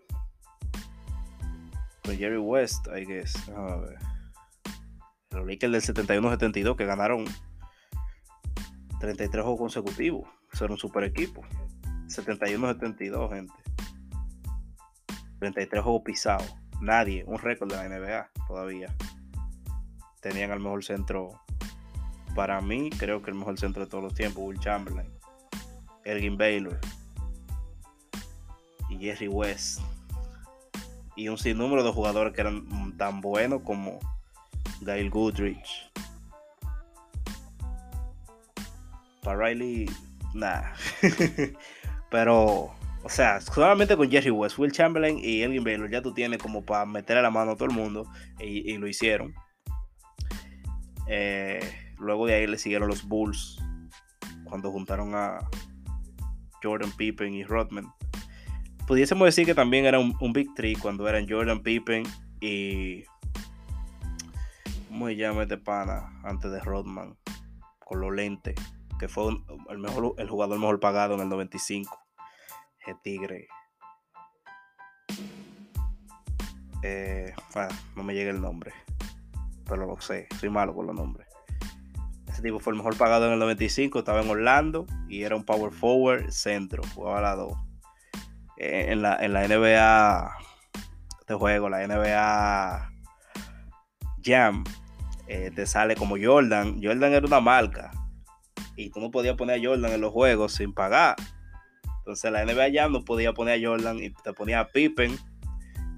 con 2.04 2.18
Jerry 2.18 2.38
West, 2.38 2.88
I 2.88 3.04
guess. 3.06 3.36
A 3.50 3.76
ver. 3.76 4.15
Los 5.36 5.46
Lakers 5.46 5.72
del 5.72 5.96
71-72 5.96 6.76
que 6.76 6.86
ganaron 6.86 7.26
33 9.00 9.44
juegos 9.44 9.60
consecutivos. 9.60 10.28
Eso 10.52 10.66
era 10.66 10.74
un 10.74 10.80
super 10.80 11.04
equipo. 11.04 11.42
71-72, 12.08 13.30
gente. 13.30 13.54
33 15.40 15.84
juegos 15.84 16.02
pisados. 16.04 16.56
Nadie, 16.82 17.24
un 17.26 17.38
récord 17.38 17.70
de 17.70 17.76
la 17.76 17.90
NBA 17.90 18.32
todavía. 18.48 18.96
Tenían 20.22 20.52
al 20.52 20.60
mejor 20.60 20.84
centro. 20.84 21.42
Para 22.36 22.62
mí, 22.62 22.90
creo 22.90 23.22
que 23.22 23.32
el 23.32 23.38
mejor 23.38 23.60
centro 23.60 23.84
de 23.84 23.90
todos 23.90 24.04
los 24.04 24.14
tiempos, 24.14 24.44
Will 24.44 24.60
Chamberlain, 24.60 25.10
Elgin 26.04 26.38
Baylor 26.38 26.80
y 28.90 28.98
Jerry 28.98 29.28
West 29.28 29.82
y 31.16 31.30
un 31.30 31.38
sinnúmero 31.38 31.84
de 31.84 31.92
jugadores 31.92 32.34
que 32.34 32.42
eran 32.42 32.98
tan 32.98 33.22
buenos 33.22 33.62
como 33.62 34.00
Gail 34.82 35.10
Goodrich. 35.10 35.92
Para 39.24 39.48
Riley, 39.48 39.90
nada. 40.34 40.74
Pero, 42.12 42.72
o 43.04 43.10
sea, 43.10 43.42
solamente 43.42 43.98
con 43.98 44.10
Jerry 44.10 44.30
West, 44.30 44.58
Will 44.58 44.72
Chamberlain 44.72 45.20
y 45.20 45.42
Elgin 45.42 45.64
Baylor 45.64 45.90
ya 45.90 46.02
tú 46.02 46.14
tienes 46.14 46.40
como 46.40 46.64
para 46.64 46.86
meterle 46.86 47.24
la 47.24 47.32
mano 47.32 47.52
a 47.52 47.56
todo 47.56 47.68
el 47.68 47.76
mundo 47.76 48.08
y, 48.40 48.78
lo 48.78 48.88
hicieron. 48.88 49.34
Eh, 51.08 51.60
luego 51.98 52.28
de 52.28 52.36
ahí 52.36 52.48
le 52.48 52.58
siguieron 52.58 52.88
los 52.88 53.04
Bulls 53.04 53.60
cuando 54.44 54.72
juntaron 54.72 55.16
a 55.16 55.40
Jordan 56.62 56.92
Pippen 56.92 57.34
y 57.34 57.44
Rodman 57.44 57.92
pudiésemos 58.86 59.26
decir 59.26 59.46
que 59.46 59.56
también 59.56 59.86
era 59.86 60.00
un, 60.00 60.34
Big 60.34 60.54
Three 60.56 60.76
cuando 60.76 61.08
eran 61.08 61.28
Jordan 61.28 61.62
Pippen 61.62 62.04
y. 62.40 63.04
¿Cómo 64.96 65.08
se 65.08 65.18
llama 65.18 65.42
este 65.42 65.58
pana? 65.58 66.22
Antes 66.24 66.50
de 66.52 66.62
Rodman. 66.62 67.18
Con 67.84 68.00
los 68.00 68.14
lentes. 68.14 68.56
Que 68.98 69.10
fue 69.10 69.34
el, 69.70 69.78
mejor, 69.78 70.16
el 70.18 70.30
jugador 70.30 70.58
mejor 70.58 70.80
pagado 70.80 71.16
en 71.16 71.20
el 71.20 71.28
95. 71.28 72.00
El 72.88 72.96
Tigre. 73.02 73.50
Eh, 76.82 77.34
no 77.98 78.04
me 78.04 78.14
llega 78.14 78.32
el 78.32 78.40
nombre. 78.40 78.72
Pero 79.66 79.86
lo 79.86 80.00
sé. 80.00 80.30
Soy 80.40 80.50
malo 80.50 80.74
con 80.74 80.88
los 80.88 80.96
nombres. 80.96 81.28
Ese 82.28 82.42
tipo 82.42 82.62
fue 82.62 82.72
el 82.72 82.78
mejor 82.78 82.98
pagado 82.98 83.28
en 83.28 83.34
el 83.34 83.40
95. 83.40 84.00
Estaba 84.00 84.22
en 84.22 84.30
Orlando. 84.30 84.86
Y 85.10 85.24
era 85.24 85.36
un 85.36 85.44
power 85.44 85.74
forward 85.74 86.32
centro. 86.32 86.82
Jugaba 86.96 87.18
a 87.18 87.22
la 87.22 87.36
2 87.36 87.54
eh, 88.56 88.86
en, 88.94 89.02
la, 89.02 89.18
en 89.18 89.34
la 89.34 89.46
NBA 89.46 90.38
este 91.20 91.34
juego, 91.34 91.68
la 91.68 91.86
NBA 91.86 92.92
Jam, 94.24 94.64
eh, 95.28 95.52
te 95.54 95.66
sale 95.66 95.96
como 95.96 96.16
Jordan. 96.22 96.80
Jordan 96.82 97.14
era 97.14 97.26
una 97.26 97.40
marca 97.40 97.92
y 98.76 98.90
tú 98.90 99.00
no 99.00 99.12
podías 99.12 99.36
poner 99.36 99.60
a 99.60 99.64
Jordan 99.64 99.92
en 99.92 100.02
los 100.02 100.12
juegos 100.12 100.54
sin 100.54 100.74
pagar. 100.74 101.16
Entonces 102.00 102.32
la 102.32 102.46
NBA 102.46 102.68
Jam 102.74 102.92
no 102.92 103.04
podía 103.04 103.34
poner 103.34 103.60
a 103.60 103.68
Jordan 103.68 103.98
y 103.98 104.12
te 104.12 104.34
ponía 104.34 104.60
a 104.60 104.68
Pippen, 104.68 105.18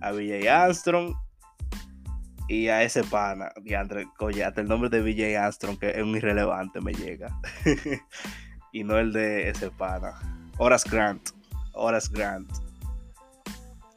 a 0.02 0.12
BJ 0.12 0.50
Armstrong 0.50 1.14
y 2.48 2.70
a 2.70 2.84
ese 2.84 3.04
pana. 3.04 3.52
Y 3.66 3.74
oye, 4.20 4.44
hasta 4.44 4.62
el 4.62 4.68
nombre 4.68 4.90
de 4.90 5.02
BJ 5.02 5.38
Armstrong, 5.38 5.78
que 5.78 5.90
es 5.90 6.02
un 6.02 6.16
irrelevante, 6.16 6.80
me 6.82 6.94
llega. 6.94 7.38
y 8.72 8.84
no 8.84 8.98
el 8.98 9.12
de 9.12 9.50
ese 9.50 9.70
pana. 9.72 10.14
Horace 10.58 10.90
Grant. 10.90 11.30
Horace 11.74 12.10
Grant. 12.12 12.50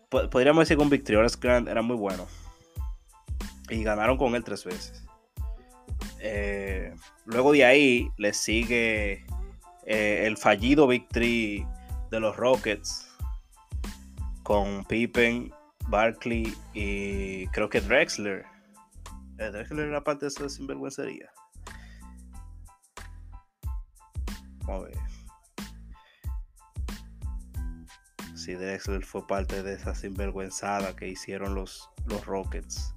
Podríamos 0.08 0.62
decir 0.62 0.76
que 0.76 0.82
un 0.82 0.90
Victory. 0.90 1.16
Horace 1.16 1.38
Grant 1.40 1.68
era 1.68 1.82
muy 1.82 1.96
bueno. 1.96 2.26
Y 3.68 3.84
ganaron 3.84 4.16
con 4.16 4.34
él 4.34 4.42
tres 4.42 4.64
veces. 4.64 4.99
Eh, 6.22 6.94
luego 7.24 7.52
de 7.52 7.64
ahí 7.64 8.10
le 8.18 8.32
sigue 8.32 9.24
eh, 9.86 10.26
el 10.26 10.36
fallido 10.36 10.86
Victory 10.86 11.66
de 12.10 12.20
los 12.20 12.36
Rockets 12.36 13.08
con 14.42 14.84
Pippen, 14.84 15.52
Barkley 15.88 16.54
y 16.74 17.46
creo 17.48 17.68
que 17.68 17.80
Drexler. 17.80 18.44
Eh, 19.38 19.50
Drexler 19.50 19.88
era 19.88 20.04
parte 20.04 20.26
de 20.26 20.28
esa 20.28 20.48
sinvergüencería. 20.48 21.30
A 24.68 24.78
ver. 24.78 25.10
si 28.40 28.54
Drexler 28.54 29.04
fue 29.04 29.26
parte 29.26 29.62
de 29.62 29.74
esa 29.74 29.94
sinvergüenzada 29.94 30.96
que 30.96 31.08
hicieron 31.08 31.54
los, 31.54 31.90
los 32.06 32.24
Rockets. 32.24 32.94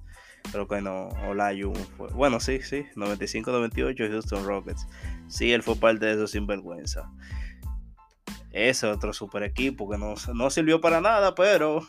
Pero 0.52 0.68
que 0.68 0.80
no, 0.80 1.08
Olajuwon 1.28 1.84
fue. 1.96 2.08
Bueno, 2.08 2.40
sí, 2.40 2.60
sí, 2.62 2.86
95-98 2.94 4.10
Houston 4.10 4.44
Rockets. 4.44 4.86
Sí, 5.28 5.52
él 5.52 5.62
fue 5.62 5.76
parte 5.76 6.06
de 6.06 6.14
esa 6.14 6.26
sinvergüenza. 6.26 7.10
Ese 8.52 8.86
otro 8.86 9.12
super 9.12 9.42
equipo 9.42 9.90
que 9.90 9.98
no, 9.98 10.14
no 10.34 10.50
sirvió 10.50 10.80
para 10.80 11.00
nada, 11.00 11.34
pero 11.34 11.86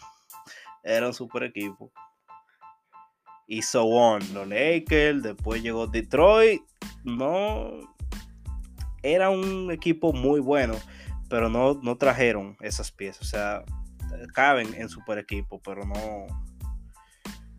era 0.84 1.08
un 1.08 1.14
super 1.14 1.44
equipo. 1.44 1.92
Y 3.48 3.62
so 3.62 3.86
on, 3.86 4.22
los 4.34 4.48
Lakers, 4.48 5.22
después 5.22 5.62
llegó 5.62 5.86
Detroit. 5.86 6.62
No, 7.04 7.72
era 9.04 9.30
un 9.30 9.70
equipo 9.72 10.12
muy 10.12 10.40
bueno 10.40 10.76
pero 11.30 11.50
no, 11.50 11.80
no 11.82 11.98
trajeron 11.98 12.58
esas 12.62 12.92
piezas. 12.92 13.22
O 13.22 13.26
sea, 13.26 13.64
caben 14.34 14.74
en 14.76 14.90
super 14.90 15.18
equipo, 15.18 15.60
pero 15.62 15.86
no, 15.86 16.26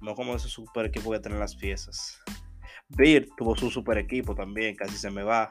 no 0.07 0.15
como 0.15 0.37
ese 0.37 0.49
super 0.49 0.87
equipo 0.87 1.11
que 1.11 1.19
tienen 1.19 1.41
las 1.41 1.57
piezas. 1.57 2.23
Beard 2.89 3.27
tuvo 3.37 3.57
su 3.57 3.71
super 3.71 3.99
equipo 3.99 4.37
también, 4.37 4.77
casi 4.77 4.97
se 4.97 5.11
me 5.11 5.25
va. 5.25 5.51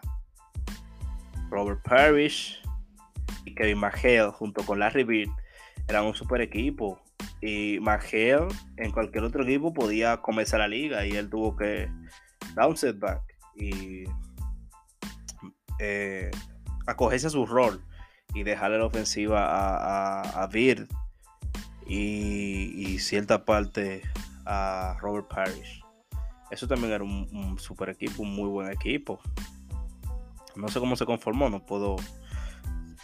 Robert 1.49 1.81
Parrish 1.83 2.61
y 3.43 3.53
Kevin 3.53 3.79
McHale 3.79 4.31
junto 4.31 4.65
con 4.65 4.79
Larry 4.79 5.03
Beard 5.03 5.29
eran 5.89 6.05
un 6.05 6.15
super 6.15 6.39
equipo. 6.39 7.01
Y 7.41 7.79
McHale 7.81 8.47
en 8.77 8.91
cualquier 8.91 9.25
otro 9.25 9.43
equipo 9.43 9.73
podía 9.73 10.21
comenzar 10.21 10.61
la 10.61 10.69
liga 10.69 11.05
y 11.05 11.11
él 11.11 11.29
tuvo 11.29 11.57
que 11.57 11.91
dar 12.55 12.69
un 12.69 12.77
setback 12.77 13.21
y 13.57 14.05
eh, 15.79 16.31
acogerse 16.87 17.27
a 17.27 17.29
su 17.29 17.45
rol 17.45 17.83
y 18.33 18.43
dejarle 18.43 18.77
la 18.77 18.85
ofensiva 18.85 19.45
a, 19.45 20.43
a, 20.43 20.47
Beard 20.47 20.87
y, 21.87 22.97
cierta 22.99 23.45
parte 23.45 24.01
a 24.45 24.97
Robert 24.99 25.27
Parrish. 25.27 25.81
Eso 26.51 26.67
también 26.67 26.93
era 26.93 27.03
un, 27.03 27.57
super 27.59 27.89
equipo, 27.89 28.23
un 28.23 28.35
muy 28.35 28.49
buen 28.49 28.71
equipo. 28.71 29.19
No 30.55 30.67
sé 30.67 30.79
cómo 30.79 30.95
se 30.95 31.05
conformó, 31.05 31.49
no 31.49 31.65
puedo 31.65 31.95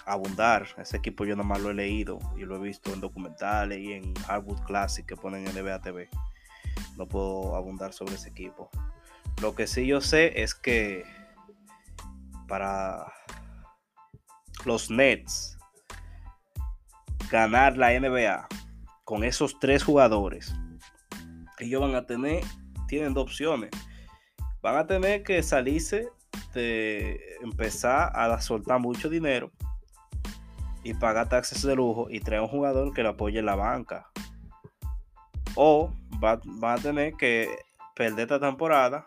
abundar. 0.05 0.67
Ese 0.77 0.97
equipo 0.97 1.25
yo 1.25 1.35
nomás 1.35 1.59
lo 1.59 1.71
he 1.71 1.73
leído 1.73 2.19
y 2.37 2.41
lo 2.41 2.55
he 2.55 2.59
visto 2.59 2.93
en 2.93 3.01
documentales 3.01 3.79
y 3.79 3.93
en 3.93 4.13
Hardwood 4.15 4.61
Classic 4.61 5.05
que 5.05 5.15
ponen 5.15 5.47
en 5.47 5.55
NBA 5.55 5.81
TV. 5.81 6.09
No 6.97 7.07
puedo 7.07 7.55
abundar 7.55 7.93
sobre 7.93 8.15
ese 8.15 8.29
equipo. 8.29 8.69
Lo 9.41 9.55
que 9.55 9.67
sí 9.67 9.87
yo 9.87 10.01
sé 10.01 10.43
es 10.43 10.53
que 10.53 11.03
para 12.47 13.11
los 14.65 14.91
Nets 14.91 15.57
ganar 17.31 17.77
la 17.77 17.97
NBA 17.97 18.47
con 19.03 19.23
esos 19.23 19.59
tres 19.59 19.83
jugadores, 19.83 20.53
ellos 21.65 21.81
van 21.81 21.95
a 21.95 22.05
tener, 22.05 22.43
tienen 22.87 23.13
dos 23.13 23.23
opciones. 23.23 23.69
Van 24.61 24.77
a 24.77 24.85
tener 24.85 25.23
que 25.23 25.41
salirse 25.43 26.09
de 26.53 27.19
empezar 27.41 28.11
a 28.13 28.39
soltar 28.41 28.79
mucho 28.79 29.09
dinero 29.09 29.51
y 30.83 30.93
pagar 30.93 31.29
taxes 31.29 31.61
de 31.61 31.75
lujo 31.75 32.07
y 32.09 32.19
traer 32.19 32.41
un 32.41 32.47
jugador 32.47 32.93
que 32.93 33.03
le 33.03 33.09
apoye 33.09 33.39
en 33.39 33.45
la 33.45 33.55
banca. 33.55 34.09
O 35.55 35.93
va, 36.23 36.73
a 36.73 36.77
tener 36.77 37.13
que 37.13 37.49
perder 37.95 38.21
esta 38.21 38.39
temporada 38.39 39.05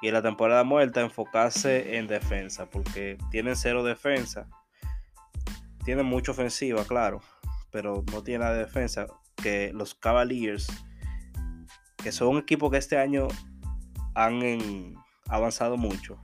y 0.00 0.08
en 0.08 0.14
la 0.14 0.22
temporada 0.22 0.64
muerta 0.64 1.00
enfocarse 1.00 1.96
en 1.96 2.06
defensa 2.06 2.66
porque 2.66 3.18
tienen 3.30 3.56
cero 3.56 3.82
defensa. 3.82 4.48
Tienen 5.84 6.06
mucha 6.06 6.32
ofensiva, 6.32 6.84
claro, 6.84 7.20
pero 7.70 8.04
no 8.12 8.22
tiene 8.22 8.44
la 8.44 8.52
defensa 8.52 9.06
que 9.42 9.72
los 9.72 9.94
Cavaliers, 9.94 10.68
que 12.02 12.12
son 12.12 12.28
un 12.28 12.38
equipo 12.38 12.70
que 12.70 12.78
este 12.78 12.98
año 12.98 13.28
han 14.14 14.94
avanzado 15.26 15.76
mucho, 15.76 16.20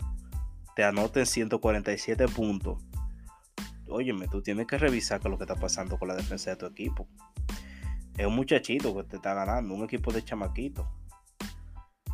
te 0.76 0.84
anoten 0.84 1.26
147 1.26 2.28
puntos 2.28 2.82
óyeme, 3.94 4.28
tú 4.28 4.42
tienes 4.42 4.66
que 4.66 4.78
revisar 4.78 5.20
qué 5.20 5.28
es 5.28 5.30
lo 5.30 5.38
que 5.38 5.44
está 5.44 5.56
pasando 5.56 5.98
con 5.98 6.08
la 6.08 6.16
defensa 6.16 6.50
de 6.50 6.56
tu 6.56 6.66
equipo. 6.66 7.08
Es 8.16 8.26
un 8.26 8.34
muchachito 8.34 8.94
que 8.94 9.04
te 9.04 9.16
está 9.16 9.34
ganando, 9.34 9.74
un 9.74 9.84
equipo 9.84 10.12
de 10.12 10.24
chamaquito. 10.24 10.88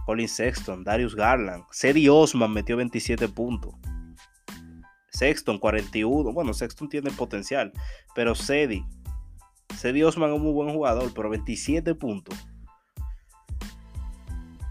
Colin 0.07 0.29
Sexton, 0.29 0.83
Darius 0.83 1.15
Garland, 1.15 1.65
Cedi 1.73 2.09
Osman 2.09 2.53
metió 2.53 2.77
27 2.77 3.29
puntos. 3.29 3.75
Sexton 5.11 5.59
41, 5.59 6.33
bueno, 6.33 6.55
Sexton 6.55 6.89
tiene 6.89 7.11
potencial, 7.11 7.73
pero 8.15 8.35
Cedi, 8.35 8.85
Cedi 9.77 10.03
Osman 10.03 10.31
es 10.31 10.37
un 10.37 10.43
muy 10.43 10.53
buen 10.53 10.73
jugador, 10.73 11.13
pero 11.15 11.29
27 11.29 11.95
puntos. 11.95 12.35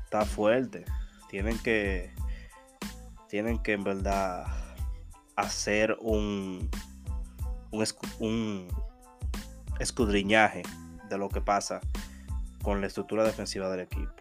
Está 0.09 0.25
fuerte. 0.25 0.85
Tienen 1.29 1.59
que 1.59 2.11
tienen 3.27 3.61
que 3.61 3.73
en 3.73 3.83
verdad 3.83 4.47
hacer 5.35 5.95
un 6.01 6.67
un, 7.69 8.67
escudriñaje 9.77 10.63
de 11.09 11.17
lo 11.19 11.29
que 11.29 11.41
pasa 11.41 11.79
con 12.63 12.81
la 12.81 12.87
estructura 12.87 13.23
defensiva 13.23 13.69
del 13.69 13.81
equipo. 13.81 14.11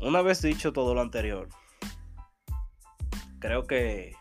Una 0.00 0.20
vez 0.20 0.42
dicho 0.42 0.74
todo 0.74 0.94
lo 0.94 1.00
anterior, 1.00 1.48
creo 3.38 3.66
que 3.66 4.14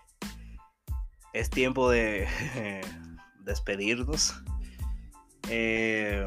es 1.34 1.50
tiempo 1.50 1.90
de 1.90 2.30
despedirnos. 3.42 4.42
Eh, 5.50 6.26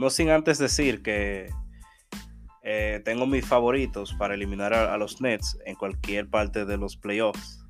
no 0.00 0.08
sin 0.08 0.30
antes 0.30 0.56
decir 0.56 1.02
que 1.02 1.50
eh, 2.62 3.02
tengo 3.04 3.26
mis 3.26 3.44
favoritos 3.44 4.14
para 4.14 4.32
eliminar 4.32 4.72
a, 4.72 4.96
los 4.96 5.20
Nets 5.20 5.58
en 5.66 5.74
cualquier 5.74 6.28
parte 6.30 6.64
de 6.64 6.78
los 6.78 6.96
playoffs 6.96 7.62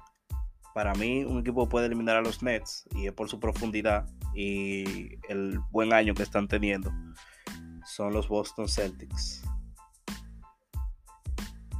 para 0.72 0.94
mí 0.94 1.24
un 1.24 1.40
equipo 1.40 1.68
puede 1.68 1.86
eliminar 1.86 2.16
a 2.16 2.20
los 2.20 2.40
Nets 2.40 2.84
y 2.94 3.08
es 3.08 3.12
por 3.12 3.28
su 3.28 3.40
profundidad 3.40 4.06
y 4.32 5.16
el 5.28 5.58
buen 5.72 5.92
año 5.92 6.14
que 6.14 6.22
están 6.22 6.46
teniendo 6.46 6.92
son 7.84 8.12
los 8.12 8.28
Boston 8.28 8.68
Celtics. 8.68 9.42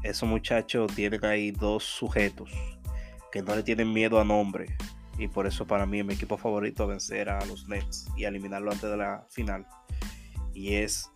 Esos 0.02 0.28
muchachos 0.28 0.92
tienen 0.96 1.24
ahí 1.24 1.52
dos 1.52 1.84
sujetos 1.84 2.50
que 3.30 3.40
no 3.42 3.54
le 3.54 3.62
tienen 3.62 3.92
miedo 3.92 4.18
a 4.18 4.24
nombre 4.24 4.66
y 5.16 5.28
por 5.28 5.46
eso 5.46 5.64
para 5.64 5.86
mí 5.86 6.02
mi 6.02 6.14
equipo 6.14 6.36
favorito 6.36 6.88
vencer 6.88 7.28
a 7.28 7.44
los 7.44 7.68
Nets 7.68 8.08
y 8.16 8.24
eliminarlo 8.24 8.72
antes 8.72 8.90
de 8.90 8.96
la 8.96 9.24
final. 9.30 9.64
Y 10.54 10.74
es 10.74 11.10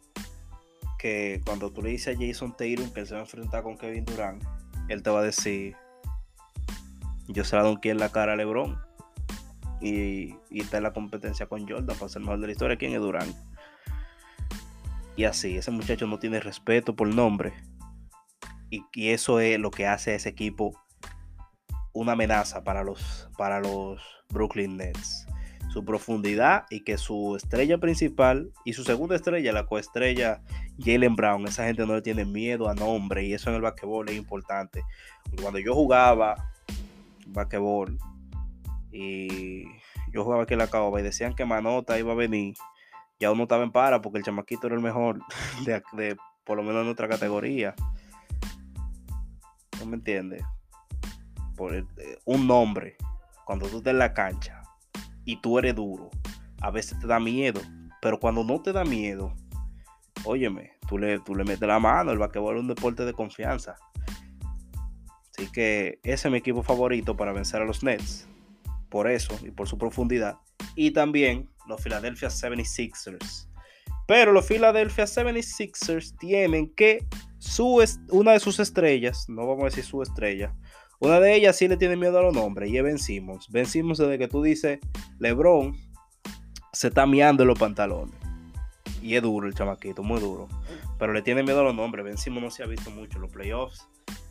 que 0.99 1.41
cuando 1.45 1.71
tú 1.71 1.83
le 1.83 1.91
dices 1.91 2.17
a 2.17 2.21
Jason 2.21 2.53
Tatum 2.53 2.91
que 2.93 3.01
él 3.01 3.07
se 3.07 3.15
va 3.15 3.21
a 3.21 3.25
enfrentar 3.25 3.63
con 3.63 3.77
Kevin 3.77 4.05
Durant, 4.05 4.43
él 4.89 5.03
te 5.03 5.11
va 5.11 5.21
a 5.21 5.25
decir 5.25 5.77
yo 7.29 7.45
se 7.45 7.57
la 7.57 7.63
doy 7.63 7.79
en 7.83 7.99
la 7.99 8.11
cara 8.11 8.35
a 8.35 8.37
LeBron. 8.37 8.79
Y, 9.81 10.37
está 10.51 10.79
en 10.79 10.85
la 10.85 10.93
competencia 10.93 11.47
con 11.47 11.69
Jordan 11.69 11.97
para 11.97 12.09
ser 12.09 12.23
mejor 12.23 12.41
de 12.41 12.47
la 12.47 12.53
historia. 12.53 12.77
¿Quién 12.77 12.93
es 12.93 13.01
Durán? 13.01 13.35
Y 15.17 15.25
así, 15.25 15.57
ese 15.57 15.71
muchacho 15.71 16.07
no 16.07 16.19
tiene 16.19 16.41
respeto 16.41 16.97
por 16.97 17.13
nombre. 17.13 17.53
Y, 18.71 18.85
y, 18.95 19.11
eso 19.11 19.41
es 19.41 19.59
lo 19.59 19.71
que 19.71 19.87
hace 19.87 20.13
a 20.13 20.15
ese 20.15 20.31
equipo 20.31 20.73
una 21.93 22.13
amenaza 22.13 22.65
para 22.65 22.83
los, 22.83 23.29
para 23.37 23.61
los 23.61 24.03
Brooklyn 24.31 24.77
Nets. 24.77 25.27
Su 25.75 25.85
profundidad 25.85 26.67
y 26.71 26.85
que 26.85 26.99
su 26.99 27.35
estrella 27.35 27.79
principal 27.79 28.53
y 28.65 28.75
su 28.75 28.85
segunda 28.85 29.17
estrella, 29.17 29.53
la 29.53 29.67
coestrella 29.67 30.41
Jalen 30.79 31.17
Brown, 31.17 31.49
esa 31.49 31.65
gente 31.65 31.85
no 31.85 31.97
le 31.97 32.03
tiene 32.03 32.25
miedo 32.25 32.69
a 32.69 32.77
nombre 32.77 33.25
y 33.25 33.35
eso 33.35 33.51
en 33.51 33.57
el 33.57 33.63
basquetbol 33.63 34.09
es 34.09 34.15
importante. 34.15 34.85
Cuando 35.43 35.59
yo 35.59 35.75
jugaba 35.75 36.53
basquetbol. 37.27 37.99
Y 38.93 39.65
yo 40.13 40.23
jugaba 40.23 40.45
aquí 40.45 40.53
en 40.53 40.61
la 40.61 40.69
caoba 40.69 41.01
y 41.01 41.03
decían 41.03 41.35
que 41.35 41.45
Manota 41.45 41.99
iba 41.99 42.13
a 42.13 42.17
venir. 42.17 42.55
Ya 43.19 43.33
uno 43.33 43.43
estaba 43.43 43.65
en 43.65 43.73
para 43.73 44.01
porque 44.01 44.19
el 44.19 44.25
chamaquito 44.25 44.69
era 44.69 44.77
el 44.77 44.83
mejor 44.83 45.19
de, 45.67 46.17
por 46.45 46.57
lo 46.57 46.63
menos 46.63 46.83
en 46.83 46.87
nuestra 46.87 47.09
categoría. 47.09 47.75
¿No 49.81 49.87
me 49.87 49.97
entiendes? 49.97 50.45
Por 51.57 51.75
eh, 51.75 51.85
un 52.27 52.47
nombre, 52.47 52.97
cuando 53.45 53.67
tú 53.67 53.79
estás 53.79 53.91
en 53.91 53.99
la 53.99 54.15
cancha 54.15 54.64
y 55.25 55.37
tú 55.37 55.59
eres 55.59 55.75
duro, 55.75 56.11
a 56.61 56.71
veces 56.71 56.99
te 56.99 57.07
da 57.07 57.21
miedo. 57.21 57.61
Pero 58.01 58.21
cuando 58.21 58.45
no 58.45 58.61
te 58.61 58.73
da 58.73 58.85
miedo, 58.85 59.35
óyeme, 60.25 60.73
tú 60.89 60.99
le, 60.99 61.21
tú 61.21 61.35
le 61.35 61.45
metes 61.45 61.67
la 61.67 61.79
mano. 61.79 62.13
El 62.13 62.19
basquetbol 62.19 62.57
es 62.57 62.61
un 62.61 62.69
deporte 62.69 63.05
de 63.05 63.13
confianza. 63.13 63.77
Así 65.31 65.51
que 65.51 66.01
ese 66.03 66.29
es 66.29 66.33
mi 66.33 66.39
equipo 66.39 66.63
favorito 66.63 67.17
para 67.17 67.33
vencer 67.33 67.63
a 67.63 67.65
los 67.65 67.83
Nets. 67.83 68.29
Por 68.89 69.11
eso 69.11 69.39
y 69.43 69.51
por 69.51 69.69
su 69.69 69.79
profundidad. 69.79 70.37
Y 70.77 70.93
también 70.93 71.49
los 71.67 71.83
Philadelphia 71.83 72.29
76ers. 72.29 73.49
Pero 74.07 74.33
los 74.33 74.47
Philadelphia 74.47 75.05
76ers 75.05 76.17
tienen 76.19 76.73
que 76.75 77.07
su 77.39 77.83
una 78.11 78.33
de 78.33 78.41
sus 78.41 78.61
estrellas, 78.61 79.29
no 79.29 79.47
vamos 79.47 79.63
a 79.63 79.67
decir 79.67 79.85
su 79.85 80.03
estrella, 80.03 80.55
una 81.01 81.21
de 81.21 81.35
ellas 81.35 81.57
sí 81.57 81.69
le 81.69 81.77
tiene 81.77 81.97
miedo 81.97 82.19
a 82.19 82.23
los 82.23 82.35
nombres 82.35 82.71
y 82.71 82.79
es 82.79 82.83
Ben 82.85 82.99
Simmons. 82.99 83.49
Ben 83.51 83.67
Simmons 83.67 83.99
desde 83.99 84.19
que 84.19 84.29
tú 84.29 84.43
dices 84.43 84.79
LeBron 85.19 85.77
se 86.73 86.89
está 86.89 87.07
miando 87.07 87.43
en 87.43 87.49
los 87.49 87.59
pantalones. 87.59 88.15
Y 89.03 89.17
es 89.17 89.23
duro 89.23 89.47
el 89.47 89.55
chamaquito, 89.55 90.03
muy 90.03 90.19
duro. 90.19 90.49
Pero 90.99 91.13
le 91.13 91.23
tiene 91.23 91.43
miedo 91.43 91.61
a 91.61 91.65
los 91.65 91.75
nombres. 91.75 92.05
Ben 92.05 92.17
Simmons 92.17 92.45
no 92.45 92.51
se 92.51 92.63
ha 92.63 92.67
visto 92.67 92.91
mucho 92.91 93.17
en 93.17 93.23
los 93.23 93.31
playoffs. 93.31 93.87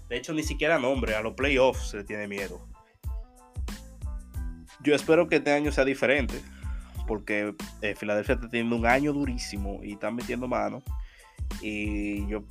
De 0.10 0.17
hecho, 0.17 0.34
ni 0.34 0.43
siquiera 0.43 0.80
nombre, 0.80 1.15
a 1.15 1.21
los 1.21 1.34
playoffs 1.34 1.89
se 1.89 1.97
le 1.97 2.04
tiene 2.04 2.28
miedo. 2.28 2.67
Yo 4.82 4.95
espero 4.95 5.28
que 5.28 5.38
este 5.38 5.54
año 5.54 5.71
sea 5.71 5.86
diferente, 5.86 6.41
porque 7.08 7.56
eh, 7.82 7.95
Filadelfia 7.95 8.36
está 8.36 8.49
teniendo 8.49 8.76
un 8.76 8.86
año 8.86 9.13
durísimo 9.13 9.80
y 9.82 9.93
están 9.93 10.15
metiendo 10.15 10.47
mano. 10.47 10.84
Y 11.62 12.28
yo, 12.28 12.43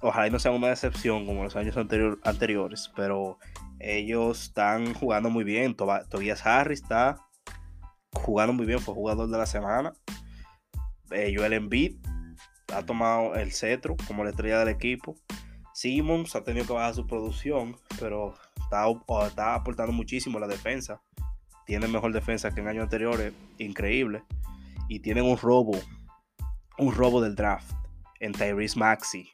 ojalá 0.00 0.30
no 0.30 0.38
sea 0.38 0.52
una 0.52 0.68
decepción 0.68 1.26
como 1.26 1.44
los 1.44 1.56
años 1.56 1.76
anteriores, 1.76 2.90
pero 2.94 3.38
ellos 3.78 4.42
están 4.44 4.94
jugando 4.94 5.30
muy 5.30 5.44
bien. 5.44 5.74
Tobias 5.74 6.44
Harris 6.46 6.82
está 6.82 7.26
jugando 8.12 8.52
muy 8.52 8.66
bien, 8.66 8.80
fue 8.80 8.94
jugador 8.94 9.28
de 9.28 9.38
la 9.38 9.46
semana. 9.46 9.92
Eh, 11.10 11.32
Joel 11.36 11.52
Embiid 11.52 11.96
ha 12.74 12.84
tomado 12.84 13.34
el 13.34 13.52
cetro 13.52 13.96
como 14.06 14.24
la 14.24 14.30
estrella 14.30 14.60
del 14.60 14.68
equipo. 14.68 15.16
Simmons 15.72 16.34
ha 16.34 16.42
tenido 16.42 16.66
que 16.66 16.72
bajar 16.72 16.94
su 16.94 17.06
producción, 17.06 17.76
pero 18.00 18.34
está, 18.58 19.54
aportando 19.54 19.92
muchísimo 19.92 20.38
la 20.38 20.46
defensa. 20.46 21.00
Tiene 21.66 21.86
mejor 21.88 22.12
defensa 22.12 22.50
que 22.50 22.60
en 22.60 22.68
años 22.68 22.84
anteriores, 22.84 23.34
increíble. 23.58 24.24
Y 24.88 25.00
tienen 25.00 25.24
un 25.24 25.36
robo, 25.36 25.78
un 26.78 26.94
robo 26.94 27.20
del 27.20 27.34
draft 27.34 27.72
en 28.20 28.32
Tyrese 28.32 28.78
Maxi. 28.78 29.30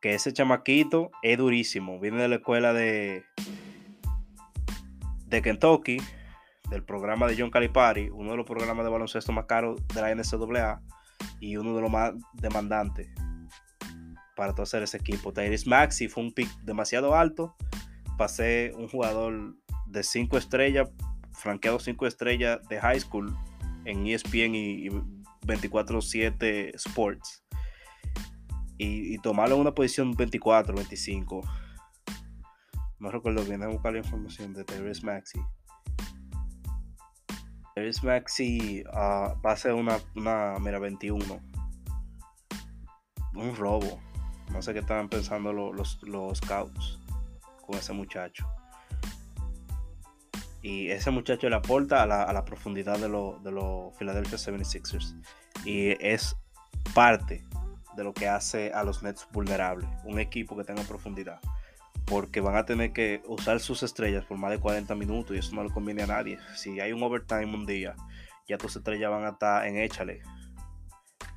Que 0.00 0.14
ese 0.14 0.32
chamaquito 0.32 1.10
es 1.22 1.38
durísimo. 1.38 1.98
Viene 1.98 2.22
de 2.22 2.28
la 2.28 2.36
escuela 2.36 2.72
de, 2.72 3.24
de 5.26 5.42
Kentucky, 5.42 5.98
del 6.70 6.84
programa 6.84 7.26
de 7.26 7.36
John 7.38 7.50
Calipari, 7.50 8.10
uno 8.10 8.32
de 8.32 8.36
los 8.36 8.46
programas 8.46 8.84
de 8.84 8.90
baloncesto 8.90 9.32
más 9.32 9.46
caros 9.46 9.80
de 9.88 10.00
la 10.00 10.14
NCAA 10.14 10.80
y 11.40 11.56
uno 11.56 11.74
de 11.74 11.82
los 11.82 11.90
más 11.90 12.12
demandantes 12.34 13.08
para 14.38 14.52
todo 14.52 14.62
hacer 14.62 14.84
ese 14.84 14.98
equipo. 14.98 15.32
Tyrese 15.32 15.68
Maxi 15.68 16.08
fue 16.08 16.22
un 16.22 16.32
pick 16.32 16.48
demasiado 16.62 17.16
alto. 17.16 17.56
Pasé 18.16 18.72
un 18.76 18.88
jugador 18.88 19.56
de 19.88 20.04
5 20.04 20.38
estrellas, 20.38 20.88
franqueado 21.32 21.80
5 21.80 22.06
estrellas 22.06 22.60
de 22.68 22.80
high 22.80 23.00
school 23.00 23.36
en 23.84 24.06
ESPN 24.06 24.54
y, 24.54 24.88
24-7 25.42 26.74
Sports. 26.74 27.42
Y, 28.78 29.14
y 29.14 29.18
tomarlo 29.18 29.56
en 29.56 29.60
una 29.62 29.74
posición 29.74 30.12
24, 30.12 30.74
25. 30.74 31.42
No 33.00 33.10
recuerdo 33.10 33.44
bien, 33.44 33.62
a 33.62 33.68
buscar 33.68 33.92
la 33.92 33.98
información 33.98 34.52
de 34.54 34.64
Terrence 34.64 35.04
Maxi. 35.04 35.40
Terrence 37.74 38.04
Maxi 38.04 38.82
uh, 38.88 39.40
va 39.40 39.52
a 39.52 39.56
ser 39.56 39.74
una, 39.74 39.98
una, 40.16 40.56
mira, 40.58 40.80
21. 40.80 41.40
Un 43.34 43.56
robo. 43.56 44.00
No 44.50 44.62
sé 44.62 44.72
qué 44.72 44.80
estaban 44.80 45.08
pensando 45.08 45.52
los, 45.52 46.02
los, 46.02 46.38
scouts 46.38 46.98
con 47.64 47.76
ese 47.76 47.92
muchacho. 47.92 48.48
Y 50.60 50.88
ese 50.88 51.12
muchacho 51.12 51.48
le 51.48 51.54
aporta 51.54 52.02
a 52.02 52.06
la, 52.06 52.24
a 52.24 52.32
la 52.32 52.44
profundidad 52.44 52.98
de 52.98 53.08
los 53.08 53.40
de 53.44 53.52
los 53.52 53.96
Philadelphia 53.96 54.38
76ers. 54.38 55.14
Y 55.64 55.90
es 56.04 56.34
parte 56.94 57.44
de 57.98 58.04
lo 58.04 58.14
que 58.14 58.28
hace 58.28 58.72
a 58.72 58.84
los 58.84 59.02
Nets 59.02 59.26
vulnerables. 59.32 59.88
Un 60.04 60.20
equipo 60.20 60.56
que 60.56 60.62
tenga 60.62 60.82
profundidad. 60.84 61.40
Porque 62.06 62.40
van 62.40 62.56
a 62.56 62.64
tener 62.64 62.92
que 62.92 63.20
usar 63.26 63.58
sus 63.58 63.82
estrellas 63.82 64.24
por 64.24 64.38
más 64.38 64.52
de 64.52 64.60
40 64.60 64.94
minutos 64.94 65.36
y 65.36 65.40
eso 65.40 65.54
no 65.54 65.64
le 65.64 65.70
conviene 65.70 66.04
a 66.04 66.06
nadie. 66.06 66.38
Si 66.54 66.78
hay 66.80 66.92
un 66.92 67.02
overtime 67.02 67.46
un 67.46 67.66
día, 67.66 67.96
ya 68.48 68.56
tus 68.56 68.76
estrellas 68.76 69.10
van 69.10 69.24
a 69.24 69.30
estar 69.30 69.66
en 69.66 69.78
échale. 69.78 70.22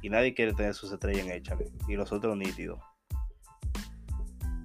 Y 0.04 0.10
nadie 0.10 0.36
quiere 0.36 0.54
tener 0.54 0.76
sus 0.76 0.92
estrellas 0.92 1.26
en 1.26 1.32
échale. 1.32 1.72
Y 1.88 1.96
los 1.96 2.12
otros 2.12 2.38
nítidos. 2.38 2.80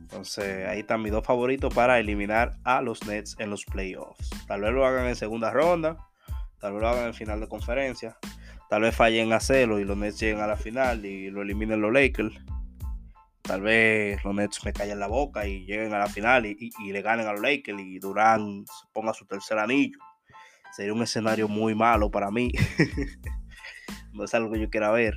Entonces 0.03 0.69
ahí 0.69 0.81
están 0.81 1.03
mis 1.03 1.13
dos 1.13 1.27
favoritos 1.27 1.75
para 1.75 1.99
eliminar 1.99 2.59
a 2.63 2.83
los 2.83 3.05
Nets 3.07 3.37
en 3.39 3.49
los 3.49 3.65
playoffs. 3.65 4.31
Tal 4.47 4.61
vez 4.61 4.73
lo 4.73 4.87
hagan 4.87 5.07
en 5.07 5.17
segunda 5.17 5.51
ronda, 5.51 5.97
tal 6.61 6.75
vez 6.75 6.83
lo 6.83 6.89
hagan 6.89 7.07
en 7.07 7.15
final 7.15 7.41
de 7.41 7.49
conferencia, 7.49 8.17
tal 8.69 8.83
vez 8.83 8.95
fallen 8.95 9.33
a 9.33 9.37
hacerlo 9.37 9.79
y 9.81 9.85
los 9.85 9.97
Nets 9.97 10.21
lleguen 10.21 10.41
a 10.41 10.47
la 10.47 10.57
final 10.57 11.05
y 11.05 11.31
lo 11.31 11.43
eliminen 11.43 11.81
los 11.81 11.93
Lakers. 11.93 12.35
Tal 13.43 13.61
vez 13.61 14.25
los 14.25 14.35
Nets 14.35 14.65
me 14.65 14.73
callen 14.73 14.99
la 14.99 15.07
boca 15.07 15.47
y 15.47 15.65
lleguen 15.67 15.95
a 15.95 15.99
la 15.99 16.09
final 16.09 16.47
y, 16.47 16.57
y, 16.59 16.93
le 16.93 17.03
ganen 17.03 17.27
a 17.27 17.33
los 17.33 17.41
Lakers 17.41 17.81
y 17.81 17.99
Durán 17.99 18.65
ponga 18.93 19.15
su 19.15 19.25
tercer 19.27 19.59
anillo. 19.59 19.99
Sería 20.73 20.93
un 20.93 21.03
escenario 21.03 21.47
muy 21.49 21.75
malo 21.75 22.11
para 22.11 22.31
mí. 22.31 22.51
no 24.13 24.25
es 24.25 24.35
algo 24.35 24.51
que 24.51 24.61
yo 24.61 24.69
quiera 24.69 24.91
ver. 24.91 25.17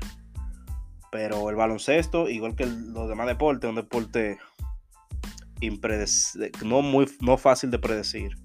Pero 1.12 1.50
el 1.50 1.56
baloncesto, 1.56 2.30
igual 2.30 2.56
que 2.56 2.68
los 2.68 3.10
demás 3.10 3.26
deportes, 3.26 3.68
un 3.68 3.76
deporte 3.76 4.38
no 6.64 6.82
muy 6.82 7.08
no 7.22 7.38
fácil 7.38 7.72
de 7.72 7.80
predecir. 7.80 8.36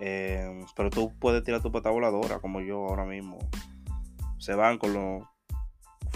Eh, 0.00 0.64
pero 0.76 0.90
tú 0.90 1.12
puedes 1.18 1.42
tirar 1.42 1.62
tu 1.62 1.72
pata 1.72 1.90
voladora 1.90 2.38
como 2.38 2.60
yo 2.60 2.86
ahora 2.86 3.04
mismo. 3.04 3.38
Se 4.38 4.54
van 4.54 4.78
con 4.78 4.92
los 4.92 5.24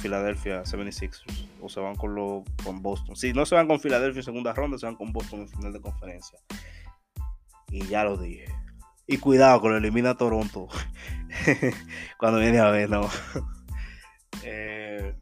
Philadelphia 0.00 0.62
76ers 0.62 1.48
o 1.60 1.68
se 1.68 1.80
van 1.80 1.96
con 1.96 2.14
los 2.14 2.44
con 2.64 2.82
Boston. 2.82 3.16
Si 3.16 3.32
no 3.32 3.44
se 3.46 3.54
van 3.54 3.68
con 3.68 3.80
Philadelphia 3.80 4.20
en 4.20 4.24
segunda 4.24 4.52
ronda, 4.52 4.78
se 4.78 4.86
van 4.86 4.96
con 4.96 5.12
Boston 5.12 5.40
en 5.40 5.48
final 5.48 5.72
de 5.72 5.80
conferencia. 5.80 6.38
Y 7.70 7.86
ya 7.86 8.04
lo 8.04 8.16
dije. 8.16 8.46
Y 9.06 9.18
cuidado 9.18 9.60
con 9.60 9.72
lo 9.72 9.78
elimina 9.78 10.16
Toronto. 10.16 10.68
Cuando 12.18 12.38
viene 12.38 12.58
a 12.58 12.70
ver, 12.70 12.88
no. 12.88 13.08
eh, 14.44 15.14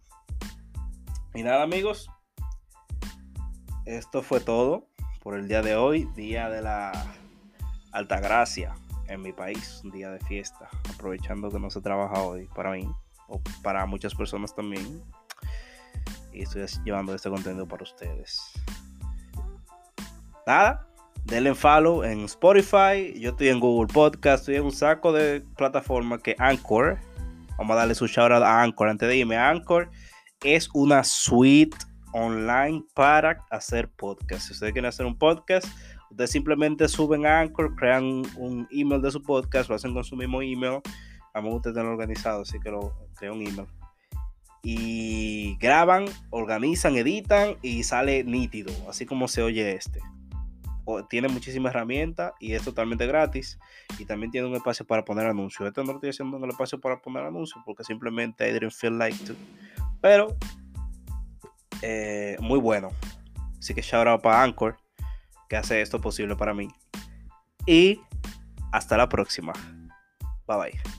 y 1.34 1.42
nada, 1.42 1.62
amigos 1.62 2.08
esto 3.88 4.22
fue 4.22 4.40
todo 4.40 4.86
por 5.22 5.34
el 5.34 5.48
día 5.48 5.62
de 5.62 5.74
hoy, 5.74 6.04
día 6.14 6.50
de 6.50 6.60
la 6.60 6.92
Altagracia 7.90 8.74
en 9.08 9.22
mi 9.22 9.32
país, 9.32 9.80
un 9.84 9.90
día 9.90 10.10
de 10.10 10.20
fiesta, 10.20 10.68
aprovechando 10.94 11.50
que 11.50 11.58
no 11.58 11.70
se 11.70 11.80
trabaja 11.80 12.22
hoy 12.22 12.48
para 12.54 12.72
mí 12.72 12.88
o 13.26 13.40
para 13.62 13.84
muchas 13.86 14.14
personas 14.14 14.54
también. 14.54 15.02
Y 16.32 16.42
estoy 16.42 16.64
llevando 16.84 17.14
este 17.14 17.30
contenido 17.30 17.66
para 17.66 17.82
ustedes. 17.82 18.52
Nada, 20.46 20.86
denle 21.24 21.54
follow 21.54 22.04
en 22.04 22.24
Spotify, 22.24 23.12
yo 23.18 23.30
estoy 23.30 23.48
en 23.48 23.60
Google 23.60 23.92
Podcast, 23.92 24.42
estoy 24.42 24.56
en 24.56 24.64
un 24.64 24.72
saco 24.72 25.12
de 25.12 25.42
plataformas 25.56 26.22
que 26.22 26.36
Anchor, 26.38 26.98
vamos 27.56 27.74
a 27.74 27.80
darle 27.80 27.94
su 27.94 28.06
shout 28.06 28.32
out 28.32 28.42
a 28.42 28.62
Anchor 28.62 28.88
antes 28.88 29.08
de 29.08 29.16
irme. 29.16 29.36
Anchor 29.36 29.90
es 30.42 30.68
una 30.72 31.04
suite 31.04 31.76
online 32.12 32.84
para 32.94 33.44
hacer 33.50 33.90
podcast. 33.90 34.46
Si 34.46 34.52
ustedes 34.52 34.72
quieren 34.72 34.88
hacer 34.88 35.06
un 35.06 35.18
podcast, 35.18 35.66
ustedes 36.10 36.30
simplemente 36.30 36.88
suben 36.88 37.26
a 37.26 37.40
Anchor, 37.40 37.74
crean 37.76 38.22
un 38.36 38.66
email 38.70 39.02
de 39.02 39.10
su 39.10 39.22
podcast, 39.22 39.68
lo 39.68 39.76
hacen 39.76 39.94
con 39.94 40.04
su 40.04 40.16
mismo 40.16 40.42
email. 40.42 40.80
A 41.34 41.40
mí 41.40 41.48
me 41.48 41.54
gusta 41.54 41.70
tenerlo 41.70 41.92
organizado, 41.92 42.42
así 42.42 42.58
que 42.60 42.70
lo 42.70 42.94
creo 43.16 43.34
un 43.34 43.46
email. 43.46 43.68
Y 44.62 45.56
graban, 45.58 46.06
organizan, 46.30 46.96
editan 46.96 47.56
y 47.62 47.84
sale 47.84 48.24
nítido, 48.24 48.72
así 48.88 49.06
como 49.06 49.28
se 49.28 49.42
oye 49.42 49.72
este. 49.72 50.00
Tiene 51.10 51.28
muchísimas 51.28 51.74
herramientas 51.74 52.32
y 52.40 52.54
es 52.54 52.62
totalmente 52.62 53.06
gratis. 53.06 53.58
Y 53.98 54.06
también 54.06 54.30
tiene 54.30 54.48
un 54.48 54.54
espacio 54.54 54.86
para 54.86 55.04
poner 55.04 55.26
anuncios. 55.26 55.68
Esto 55.68 55.82
no 55.82 55.92
lo 55.92 55.98
estoy 55.98 56.10
haciendo 56.10 56.38
en 56.38 56.44
el 56.44 56.50
espacio 56.50 56.80
para 56.80 57.00
poner 57.00 57.24
anuncios 57.24 57.62
porque 57.66 57.84
simplemente 57.84 58.48
I 58.48 58.52
didn't 58.52 58.72
feel 58.72 58.96
like 58.96 59.16
to. 59.26 59.34
Pero 60.00 60.34
eh, 61.82 62.36
muy 62.40 62.58
bueno. 62.58 62.88
Así 63.58 63.74
que 63.74 63.82
shout 63.82 64.06
out 64.06 64.22
para 64.22 64.42
Anchor, 64.42 64.78
que 65.48 65.56
hace 65.56 65.80
esto 65.80 66.00
posible 66.00 66.36
para 66.36 66.54
mí. 66.54 66.68
Y 67.66 68.00
hasta 68.72 68.96
la 68.96 69.08
próxima. 69.08 69.52
Bye 70.46 70.56
bye. 70.56 70.97